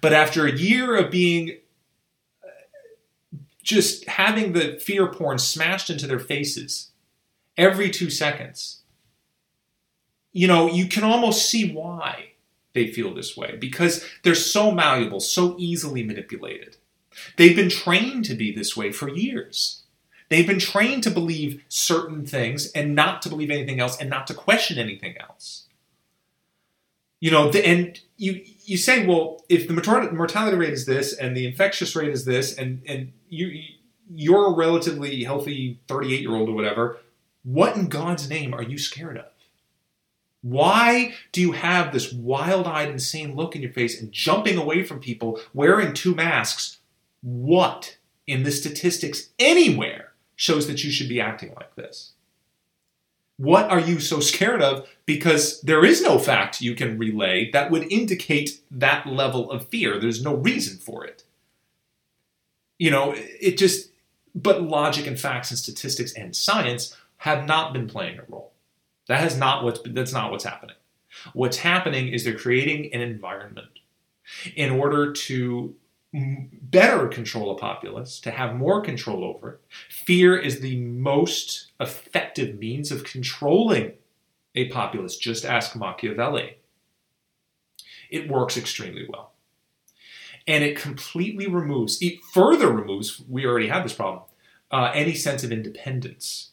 But 0.00 0.12
after 0.12 0.46
a 0.46 0.56
year 0.56 0.96
of 0.96 1.10
being 1.10 1.58
just 3.66 4.08
having 4.08 4.52
the 4.52 4.78
fear 4.80 5.08
porn 5.08 5.38
smashed 5.38 5.90
into 5.90 6.06
their 6.06 6.20
faces 6.20 6.92
every 7.58 7.90
two 7.90 8.08
seconds, 8.08 8.82
you 10.32 10.46
know, 10.46 10.70
you 10.70 10.86
can 10.86 11.02
almost 11.02 11.50
see 11.50 11.72
why 11.72 12.30
they 12.74 12.86
feel 12.86 13.12
this 13.12 13.36
way 13.36 13.56
because 13.58 14.06
they're 14.22 14.36
so 14.36 14.70
malleable, 14.70 15.18
so 15.18 15.56
easily 15.58 16.04
manipulated. 16.04 16.76
They've 17.36 17.56
been 17.56 17.70
trained 17.70 18.24
to 18.26 18.34
be 18.34 18.52
this 18.52 18.76
way 18.76 18.92
for 18.92 19.08
years. 19.08 19.82
They've 20.28 20.46
been 20.46 20.60
trained 20.60 21.02
to 21.04 21.10
believe 21.10 21.64
certain 21.68 22.24
things 22.24 22.70
and 22.72 22.94
not 22.94 23.20
to 23.22 23.28
believe 23.28 23.50
anything 23.50 23.80
else 23.80 24.00
and 24.00 24.08
not 24.08 24.28
to 24.28 24.34
question 24.34 24.78
anything 24.78 25.16
else. 25.18 25.65
You 27.20 27.30
know, 27.30 27.50
the, 27.50 27.66
and 27.66 27.98
you 28.16 28.42
you 28.64 28.76
say, 28.76 29.06
well, 29.06 29.44
if 29.48 29.68
the 29.68 29.74
mortality 29.74 30.56
rate 30.56 30.72
is 30.72 30.86
this 30.86 31.14
and 31.14 31.36
the 31.36 31.46
infectious 31.46 31.96
rate 31.96 32.10
is 32.10 32.24
this, 32.24 32.56
and 32.56 32.82
and 32.86 33.12
you 33.28 33.62
you're 34.14 34.52
a 34.52 34.56
relatively 34.56 35.24
healthy 35.24 35.80
38 35.88 36.20
year 36.20 36.34
old 36.34 36.48
or 36.48 36.54
whatever, 36.54 36.98
what 37.42 37.76
in 37.76 37.88
God's 37.88 38.28
name 38.28 38.54
are 38.54 38.62
you 38.62 38.78
scared 38.78 39.18
of? 39.18 39.26
Why 40.42 41.14
do 41.32 41.40
you 41.40 41.52
have 41.52 41.92
this 41.92 42.12
wild 42.12 42.66
eyed, 42.66 42.88
insane 42.88 43.34
look 43.34 43.56
in 43.56 43.62
your 43.62 43.72
face 43.72 44.00
and 44.00 44.12
jumping 44.12 44.56
away 44.56 44.84
from 44.84 45.00
people 45.00 45.40
wearing 45.52 45.92
two 45.92 46.14
masks? 46.14 46.78
What 47.22 47.96
in 48.26 48.44
the 48.44 48.52
statistics 48.52 49.30
anywhere 49.38 50.12
shows 50.36 50.66
that 50.68 50.84
you 50.84 50.90
should 50.90 51.08
be 51.08 51.20
acting 51.20 51.54
like 51.54 51.74
this? 51.74 52.12
What 53.38 53.70
are 53.70 53.80
you 53.80 54.00
so 54.00 54.20
scared 54.20 54.62
of? 54.62 54.88
Because 55.04 55.60
there 55.60 55.84
is 55.84 56.02
no 56.02 56.18
fact 56.18 56.60
you 56.60 56.74
can 56.74 56.98
relay 56.98 57.50
that 57.52 57.70
would 57.70 57.90
indicate 57.92 58.60
that 58.70 59.06
level 59.06 59.50
of 59.50 59.68
fear. 59.68 59.98
There's 59.98 60.22
no 60.22 60.34
reason 60.34 60.78
for 60.78 61.04
it. 61.04 61.24
You 62.78 62.90
know, 62.90 63.14
it 63.16 63.58
just, 63.58 63.90
but 64.34 64.62
logic 64.62 65.06
and 65.06 65.18
facts 65.18 65.50
and 65.50 65.58
statistics 65.58 66.12
and 66.12 66.34
science 66.34 66.96
have 67.18 67.46
not 67.46 67.72
been 67.72 67.88
playing 67.88 68.18
a 68.18 68.24
role. 68.28 68.52
That 69.08 69.20
has 69.20 69.36
not 69.36 69.64
what's 69.64 69.80
that's 69.84 70.12
not 70.12 70.30
what's 70.30 70.44
happening. 70.44 70.76
What's 71.32 71.58
happening 71.58 72.08
is 72.08 72.24
they're 72.24 72.36
creating 72.36 72.92
an 72.92 73.00
environment 73.00 73.68
in 74.54 74.70
order 74.70 75.12
to 75.12 75.74
better 76.12 77.08
control 77.08 77.50
a 77.50 77.58
populace, 77.58 78.20
to 78.20 78.30
have 78.30 78.56
more 78.56 78.80
control 78.80 79.24
over 79.24 79.50
it. 79.50 79.60
Fear 79.90 80.38
is 80.38 80.60
the 80.60 80.80
most 80.80 81.72
effective 81.80 82.58
means 82.58 82.90
of 82.90 83.04
controlling 83.04 83.92
a 84.54 84.68
populace. 84.68 85.16
Just 85.16 85.44
ask 85.44 85.76
Machiavelli. 85.76 86.58
It 88.10 88.30
works 88.30 88.56
extremely 88.56 89.06
well. 89.08 89.32
And 90.46 90.62
it 90.62 90.78
completely 90.78 91.48
removes, 91.48 92.00
it 92.00 92.22
further 92.32 92.70
removes, 92.70 93.20
we 93.28 93.44
already 93.44 93.66
have 93.66 93.82
this 93.82 93.92
problem, 93.92 94.22
uh, 94.70 94.92
any 94.94 95.14
sense 95.14 95.42
of 95.42 95.50
independence. 95.50 96.52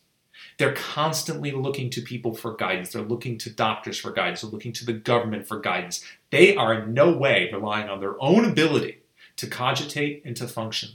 They're 0.57 0.73
constantly 0.73 1.51
looking 1.51 1.89
to 1.91 2.01
people 2.01 2.33
for 2.33 2.55
guidance. 2.55 2.91
They're 2.91 3.01
looking 3.01 3.37
to 3.39 3.49
doctors 3.49 3.99
for 3.99 4.11
guidance. 4.11 4.41
They're 4.41 4.51
looking 4.51 4.73
to 4.73 4.85
the 4.85 4.93
government 4.93 5.47
for 5.47 5.59
guidance. 5.59 6.03
They 6.31 6.55
are 6.55 6.73
in 6.73 6.93
no 6.93 7.15
way 7.15 7.49
relying 7.51 7.89
on 7.89 7.99
their 7.99 8.21
own 8.21 8.45
ability 8.45 9.02
to 9.37 9.47
cogitate 9.47 10.23
and 10.25 10.35
to 10.37 10.47
function. 10.47 10.91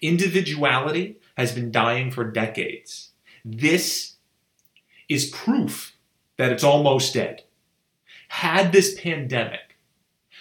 Individuality 0.00 1.16
has 1.36 1.52
been 1.52 1.70
dying 1.70 2.10
for 2.10 2.24
decades. 2.24 3.10
This 3.44 4.16
is 5.08 5.30
proof 5.30 5.96
that 6.36 6.52
it's 6.52 6.64
almost 6.64 7.14
dead. 7.14 7.42
Had 8.28 8.72
this 8.72 9.00
pandemic 9.00 9.76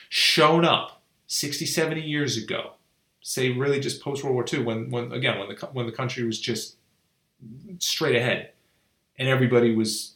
shown 0.10 0.66
up 0.66 1.02
60, 1.28 1.66
70 1.66 2.02
years 2.02 2.38
ago, 2.38 2.74
say 3.22 3.52
really 3.52 3.80
just 3.80 4.02
post 4.02 4.24
World 4.24 4.36
War 4.36 4.46
II, 4.52 4.64
when, 4.64 4.90
when 4.90 5.12
again, 5.12 5.40
when 5.40 5.50
the, 5.50 5.66
when 5.68 5.86
the 5.86 5.92
country 5.92 6.24
was 6.24 6.40
just 6.40 6.78
straight 7.80 8.16
ahead, 8.16 8.52
and 9.20 9.28
everybody 9.28 9.76
was 9.76 10.16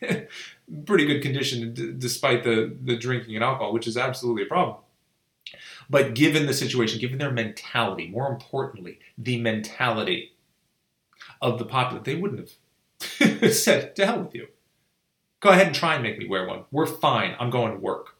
pretty 0.86 1.06
good 1.06 1.22
condition 1.22 1.74
d- 1.74 1.94
despite 1.98 2.44
the 2.44 2.74
the 2.82 2.96
drinking 2.96 3.34
and 3.34 3.44
alcohol, 3.44 3.72
which 3.72 3.86
is 3.86 3.96
absolutely 3.96 4.44
a 4.44 4.46
problem. 4.46 4.76
But 5.88 6.14
given 6.14 6.46
the 6.46 6.54
situation, 6.54 7.00
given 7.00 7.18
their 7.18 7.30
mentality, 7.30 8.08
more 8.08 8.30
importantly, 8.30 8.98
the 9.18 9.40
mentality 9.40 10.32
of 11.40 11.58
the 11.58 11.64
populace, 11.64 12.04
they 12.04 12.16
wouldn't 12.16 12.50
have 13.20 13.54
said, 13.54 13.94
"To 13.96 14.06
hell 14.06 14.22
with 14.22 14.34
you." 14.34 14.48
Go 15.40 15.50
ahead 15.50 15.66
and 15.66 15.76
try 15.76 15.94
and 15.94 16.02
make 16.02 16.18
me 16.18 16.26
wear 16.26 16.46
one. 16.46 16.64
We're 16.70 16.86
fine. 16.86 17.36
I'm 17.38 17.50
going 17.50 17.72
to 17.72 17.78
work. 17.78 18.16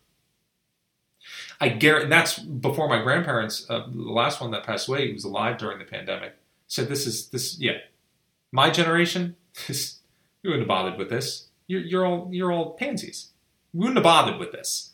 I 1.59 1.71
guarantee 1.71 2.11
that's 2.11 2.39
before 2.39 2.89
my 2.89 3.01
grandparents. 3.03 3.67
Uh, 3.71 3.87
the 3.91 4.13
last 4.13 4.41
one 4.41 4.51
that 4.51 4.65
passed 4.65 4.89
away 4.89 5.07
who 5.07 5.15
was 5.15 5.25
alive 5.25 5.57
during 5.57 5.79
the 5.79 5.85
pandemic. 5.85 6.35
Said 6.67 6.89
this 6.89 7.07
is 7.07 7.29
this 7.29 7.59
yeah 7.59 7.79
my 8.55 8.71
generation, 8.71 9.35
you 9.69 9.75
wouldn't 10.45 10.61
have 10.61 10.69
bothered 10.69 10.97
with 10.97 11.11
this. 11.11 11.49
You're, 11.67 11.81
you're 11.81 12.07
all 12.07 12.29
you're 12.31 12.53
all 12.53 12.75
pansies. 12.75 13.31
We 13.73 13.81
wouldn't 13.81 13.97
have 13.97 14.05
bothered 14.05 14.39
with 14.39 14.53
this. 14.53 14.93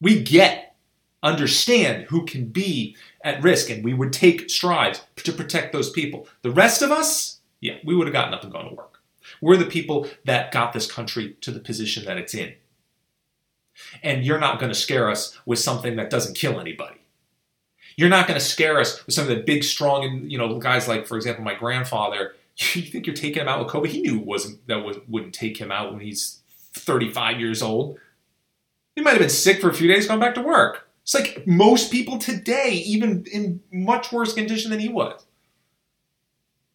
We 0.00 0.22
get, 0.22 0.75
understand 1.22 2.04
who 2.04 2.24
can 2.24 2.46
be 2.46 2.96
at 3.22 3.42
risk, 3.42 3.70
and 3.70 3.84
we 3.84 3.94
would 3.94 4.12
take 4.12 4.50
strides 4.50 5.02
to 5.16 5.32
protect 5.32 5.72
those 5.72 5.90
people. 5.90 6.28
The 6.42 6.50
rest 6.50 6.82
of 6.82 6.90
us, 6.90 7.40
yeah, 7.60 7.76
we 7.84 7.94
would 7.94 8.06
have 8.06 8.14
gotten 8.14 8.34
up 8.34 8.42
and 8.42 8.52
gone 8.52 8.68
to 8.68 8.74
work. 8.74 9.00
We're 9.40 9.56
the 9.56 9.66
people 9.66 10.06
that 10.24 10.52
got 10.52 10.72
this 10.72 10.90
country 10.90 11.36
to 11.40 11.50
the 11.50 11.60
position 11.60 12.04
that 12.04 12.18
it's 12.18 12.34
in. 12.34 12.54
And 14.02 14.24
you're 14.24 14.38
not 14.38 14.58
going 14.58 14.70
to 14.70 14.78
scare 14.78 15.10
us 15.10 15.36
with 15.44 15.58
something 15.58 15.96
that 15.96 16.10
doesn't 16.10 16.36
kill 16.36 16.60
anybody. 16.60 17.00
You're 17.96 18.08
not 18.08 18.26
going 18.26 18.38
to 18.38 18.44
scare 18.44 18.78
us 18.78 19.04
with 19.06 19.14
some 19.14 19.28
of 19.28 19.36
the 19.36 19.42
big, 19.42 19.64
strong, 19.64 20.24
you 20.30 20.38
know, 20.38 20.58
guys 20.58 20.86
like, 20.86 21.06
for 21.06 21.16
example, 21.16 21.44
my 21.44 21.54
grandfather 21.54 22.34
you 22.74 22.82
think 22.82 23.06
you're 23.06 23.14
taking 23.14 23.42
him 23.42 23.48
out 23.48 23.58
with 23.58 23.72
COVID? 23.72 23.88
He 23.88 24.00
knew 24.00 24.18
it 24.18 24.26
wasn't 24.26 24.66
that 24.66 24.82
was, 24.82 24.98
wouldn't 25.08 25.34
take 25.34 25.58
him 25.58 25.70
out 25.70 25.92
when 25.92 26.00
he's 26.00 26.40
35 26.72 27.40
years 27.40 27.62
old. 27.62 27.98
He 28.94 29.02
might 29.02 29.10
have 29.12 29.20
been 29.20 29.28
sick 29.28 29.60
for 29.60 29.68
a 29.68 29.74
few 29.74 29.88
days, 29.88 30.08
gone 30.08 30.20
back 30.20 30.34
to 30.36 30.42
work. 30.42 30.85
It's 31.06 31.14
like 31.14 31.46
most 31.46 31.92
people 31.92 32.18
today, 32.18 32.82
even 32.84 33.24
in 33.32 33.60
much 33.70 34.10
worse 34.10 34.32
condition 34.32 34.72
than 34.72 34.80
he 34.80 34.88
was. 34.88 35.24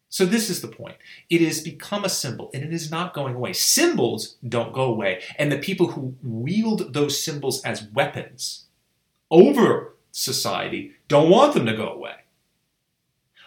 So 0.08 0.24
this 0.24 0.48
is 0.48 0.62
the 0.62 0.68
point. 0.68 0.96
It 1.28 1.42
has 1.42 1.60
become 1.60 2.02
a 2.02 2.08
symbol, 2.08 2.50
and 2.54 2.62
it 2.62 2.72
is 2.72 2.90
not 2.90 3.12
going 3.12 3.34
away. 3.34 3.52
Symbols 3.52 4.36
don't 4.48 4.72
go 4.72 4.84
away, 4.84 5.20
and 5.36 5.52
the 5.52 5.58
people 5.58 5.88
who 5.88 6.14
wield 6.22 6.94
those 6.94 7.22
symbols 7.22 7.62
as 7.62 7.84
weapons 7.92 8.64
over 9.30 9.96
society 10.12 10.92
don't 11.08 11.28
want 11.28 11.52
them 11.52 11.66
to 11.66 11.76
go 11.76 11.88
away. 11.88 12.14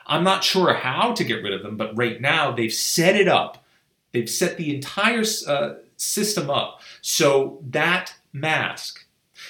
I'm 0.05 0.23
not 0.23 0.43
sure 0.43 0.75
how 0.75 1.13
to 1.13 1.23
get 1.23 1.41
rid 1.41 1.53
of 1.53 1.63
them, 1.63 1.77
but 1.77 1.97
right 1.97 2.21
now 2.21 2.51
they've 2.51 2.71
set 2.71 3.15
it 3.15 3.27
up. 3.27 3.65
They've 4.11 4.29
set 4.29 4.57
the 4.57 4.75
entire 4.75 5.23
uh, 5.47 5.73
system 5.97 6.51
up 6.51 6.81
so 7.01 7.57
that 7.71 8.13
mask 8.31 9.04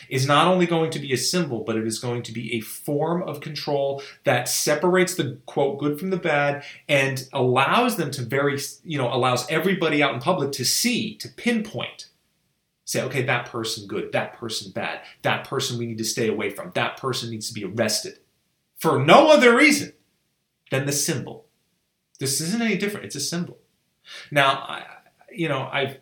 is 0.10 0.28
not 0.28 0.48
only 0.48 0.66
going 0.66 0.92
to 0.92 1.00
be 1.00 1.14
a 1.14 1.18
symbol, 1.18 1.64
but 1.64 1.76
it 1.76 1.86
is 1.86 2.00
going 2.00 2.24
to 2.24 2.32
be 2.32 2.54
a 2.56 2.62
form 2.62 3.24
of 3.24 3.42
control 3.42 4.02
that 4.24 4.48
separates 4.48 5.16
the 5.16 5.40
quote 5.46 5.80
good 5.80 6.00
from 6.00 6.10
the 6.10 6.18
bad 6.18 6.64
and 6.88 7.28
allows 7.34 7.98
them 7.98 8.12
to 8.12 8.22
very, 8.22 8.60
you 8.84 8.98
know, 8.98 9.14
allows 9.14 9.50
everybody 9.50 10.02
out 10.02 10.14
in 10.14 10.20
public 10.20 10.52
to 10.54 10.66
see, 10.66 11.16
to 11.18 11.30
pinpoint. 11.30 12.10
Say, 12.88 13.02
okay, 13.02 13.24
that 13.24 13.48
person 13.48 13.88
good, 13.88 14.12
that 14.12 14.34
person 14.34 14.72
bad, 14.72 15.02
that 15.24 15.48
person 15.48 15.80
we 15.80 15.88
need 15.88 15.98
to 15.98 16.04
stay 16.04 16.28
away 16.28 16.52
from, 16.52 16.72
that 16.76 16.98
person 16.98 17.32
needs 17.32 17.48
to 17.48 17.54
be 17.54 17.66
arrested. 17.66 18.20
For 18.78 19.04
no 19.04 19.30
other 19.30 19.56
reason 19.56 19.94
than 20.70 20.86
the 20.86 20.92
symbol. 20.92 21.48
This 22.20 22.40
isn't 22.42 22.62
any 22.62 22.78
different. 22.78 23.08
It's 23.08 23.16
a 23.16 23.20
symbol. 23.20 23.58
Now, 24.32 24.52
I, 24.52 24.86
you 25.32 25.50
know, 25.50 25.62
I 25.62 25.98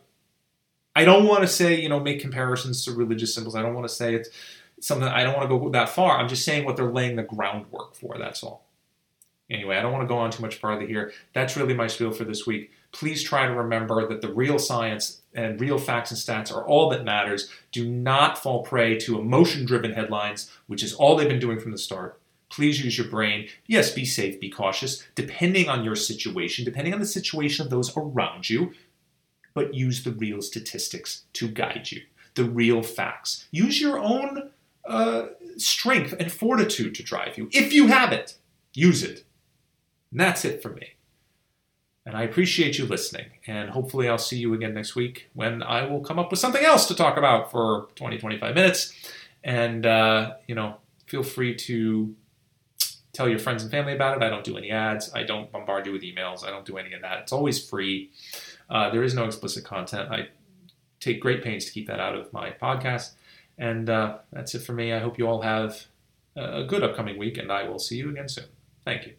I 0.95 1.05
don't 1.05 1.25
want 1.25 1.41
to 1.41 1.47
say, 1.47 1.79
you 1.81 1.89
know, 1.89 1.99
make 1.99 2.19
comparisons 2.19 2.85
to 2.85 2.91
religious 2.91 3.33
symbols. 3.33 3.55
I 3.55 3.61
don't 3.61 3.73
want 3.73 3.87
to 3.87 3.93
say 3.93 4.15
it's 4.15 4.29
something. 4.79 5.07
I 5.07 5.23
don't 5.23 5.35
want 5.35 5.49
to 5.49 5.57
go 5.57 5.69
that 5.69 5.89
far. 5.89 6.17
I'm 6.17 6.29
just 6.29 6.45
saying 6.45 6.65
what 6.65 6.75
they're 6.75 6.91
laying 6.91 7.15
the 7.15 7.23
groundwork 7.23 7.95
for. 7.95 8.17
That's 8.17 8.43
all. 8.43 8.65
Anyway, 9.49 9.75
I 9.75 9.81
don't 9.81 9.91
want 9.91 10.03
to 10.03 10.07
go 10.07 10.17
on 10.17 10.31
too 10.31 10.41
much 10.41 10.55
farther 10.55 10.85
here. 10.85 11.11
That's 11.33 11.57
really 11.57 11.73
my 11.73 11.87
spiel 11.87 12.11
for 12.11 12.23
this 12.23 12.47
week. 12.47 12.71
Please 12.91 13.23
try 13.23 13.45
to 13.45 13.53
remember 13.53 14.07
that 14.07 14.21
the 14.21 14.33
real 14.33 14.57
science 14.57 15.21
and 15.33 15.59
real 15.59 15.77
facts 15.77 16.11
and 16.11 16.19
stats 16.19 16.55
are 16.55 16.65
all 16.65 16.89
that 16.89 17.03
matters. 17.03 17.49
Do 17.71 17.89
not 17.89 18.37
fall 18.37 18.63
prey 18.63 18.97
to 18.99 19.19
emotion 19.19 19.65
driven 19.65 19.93
headlines, 19.93 20.49
which 20.67 20.83
is 20.83 20.93
all 20.93 21.15
they've 21.15 21.27
been 21.27 21.39
doing 21.39 21.59
from 21.59 21.71
the 21.71 21.77
start. 21.77 22.19
Please 22.49 22.83
use 22.83 22.97
your 22.97 23.07
brain. 23.07 23.47
Yes, 23.65 23.91
be 23.91 24.05
safe, 24.05 24.39
be 24.39 24.49
cautious, 24.49 25.03
depending 25.15 25.69
on 25.69 25.83
your 25.83 25.95
situation, 25.95 26.63
depending 26.63 26.93
on 26.93 26.99
the 26.99 27.05
situation 27.05 27.65
of 27.65 27.71
those 27.71 27.95
around 27.97 28.47
you, 28.47 28.73
but 29.53 29.73
use 29.73 30.03
the 30.03 30.11
real 30.11 30.41
statistics 30.41 31.23
to 31.33 31.47
guide 31.47 31.91
you, 31.91 32.01
the 32.35 32.45
real 32.45 32.83
facts. 32.83 33.47
Use 33.51 33.79
your 33.79 33.99
own 33.99 34.51
uh, 34.85 35.27
strength 35.57 36.13
and 36.19 36.31
fortitude 36.31 36.95
to 36.95 37.03
drive 37.03 37.37
you. 37.37 37.49
If 37.51 37.73
you 37.73 37.87
have 37.87 38.11
it, 38.11 38.37
use 38.73 39.03
it. 39.03 39.23
And 40.11 40.19
that's 40.19 40.45
it 40.45 40.61
for 40.61 40.69
me. 40.69 40.93
And 42.05 42.17
I 42.17 42.23
appreciate 42.23 42.77
you 42.77 42.85
listening. 42.85 43.27
And 43.47 43.69
hopefully, 43.69 44.09
I'll 44.09 44.17
see 44.17 44.37
you 44.37 44.53
again 44.53 44.73
next 44.73 44.95
week 44.95 45.29
when 45.33 45.63
I 45.63 45.85
will 45.85 46.01
come 46.01 46.19
up 46.19 46.31
with 46.31 46.39
something 46.39 46.63
else 46.63 46.85
to 46.87 46.95
talk 46.95 47.17
about 47.17 47.49
for 47.49 47.87
20, 47.95 48.17
25 48.17 48.55
minutes. 48.55 48.93
And, 49.43 49.85
uh, 49.85 50.33
you 50.47 50.55
know, 50.55 50.77
feel 51.07 51.23
free 51.23 51.55
to 51.55 52.13
tell 53.13 53.29
your 53.29 53.39
friends 53.39 53.61
and 53.61 53.71
family 53.71 53.93
about 53.93 54.17
it. 54.17 54.23
I 54.23 54.29
don't 54.29 54.43
do 54.43 54.57
any 54.57 54.69
ads. 54.71 55.13
I 55.13 55.23
don't 55.23 55.51
bombard 55.51 55.85
you 55.85 55.93
with 55.93 56.01
emails. 56.01 56.45
I 56.45 56.49
don't 56.49 56.65
do 56.65 56.77
any 56.77 56.93
of 56.93 57.01
that. 57.01 57.19
It's 57.19 57.31
always 57.31 57.63
free. 57.63 58.11
Uh, 58.69 58.89
there 58.89 59.03
is 59.03 59.13
no 59.13 59.25
explicit 59.25 59.63
content. 59.63 60.11
I 60.11 60.29
take 60.99 61.19
great 61.19 61.43
pains 61.43 61.65
to 61.65 61.71
keep 61.71 61.87
that 61.87 61.99
out 61.99 62.15
of 62.15 62.31
my 62.33 62.51
podcast. 62.51 63.11
And 63.57 63.89
uh, 63.89 64.17
that's 64.31 64.55
it 64.55 64.59
for 64.59 64.73
me. 64.73 64.93
I 64.93 64.99
hope 64.99 65.17
you 65.17 65.27
all 65.27 65.41
have 65.41 65.85
a 66.35 66.63
good 66.63 66.83
upcoming 66.83 67.17
week, 67.19 67.37
and 67.37 67.51
I 67.51 67.67
will 67.67 67.79
see 67.79 67.97
you 67.97 68.09
again 68.09 68.27
soon. 68.27 68.45
Thank 68.83 69.05
you. 69.05 69.13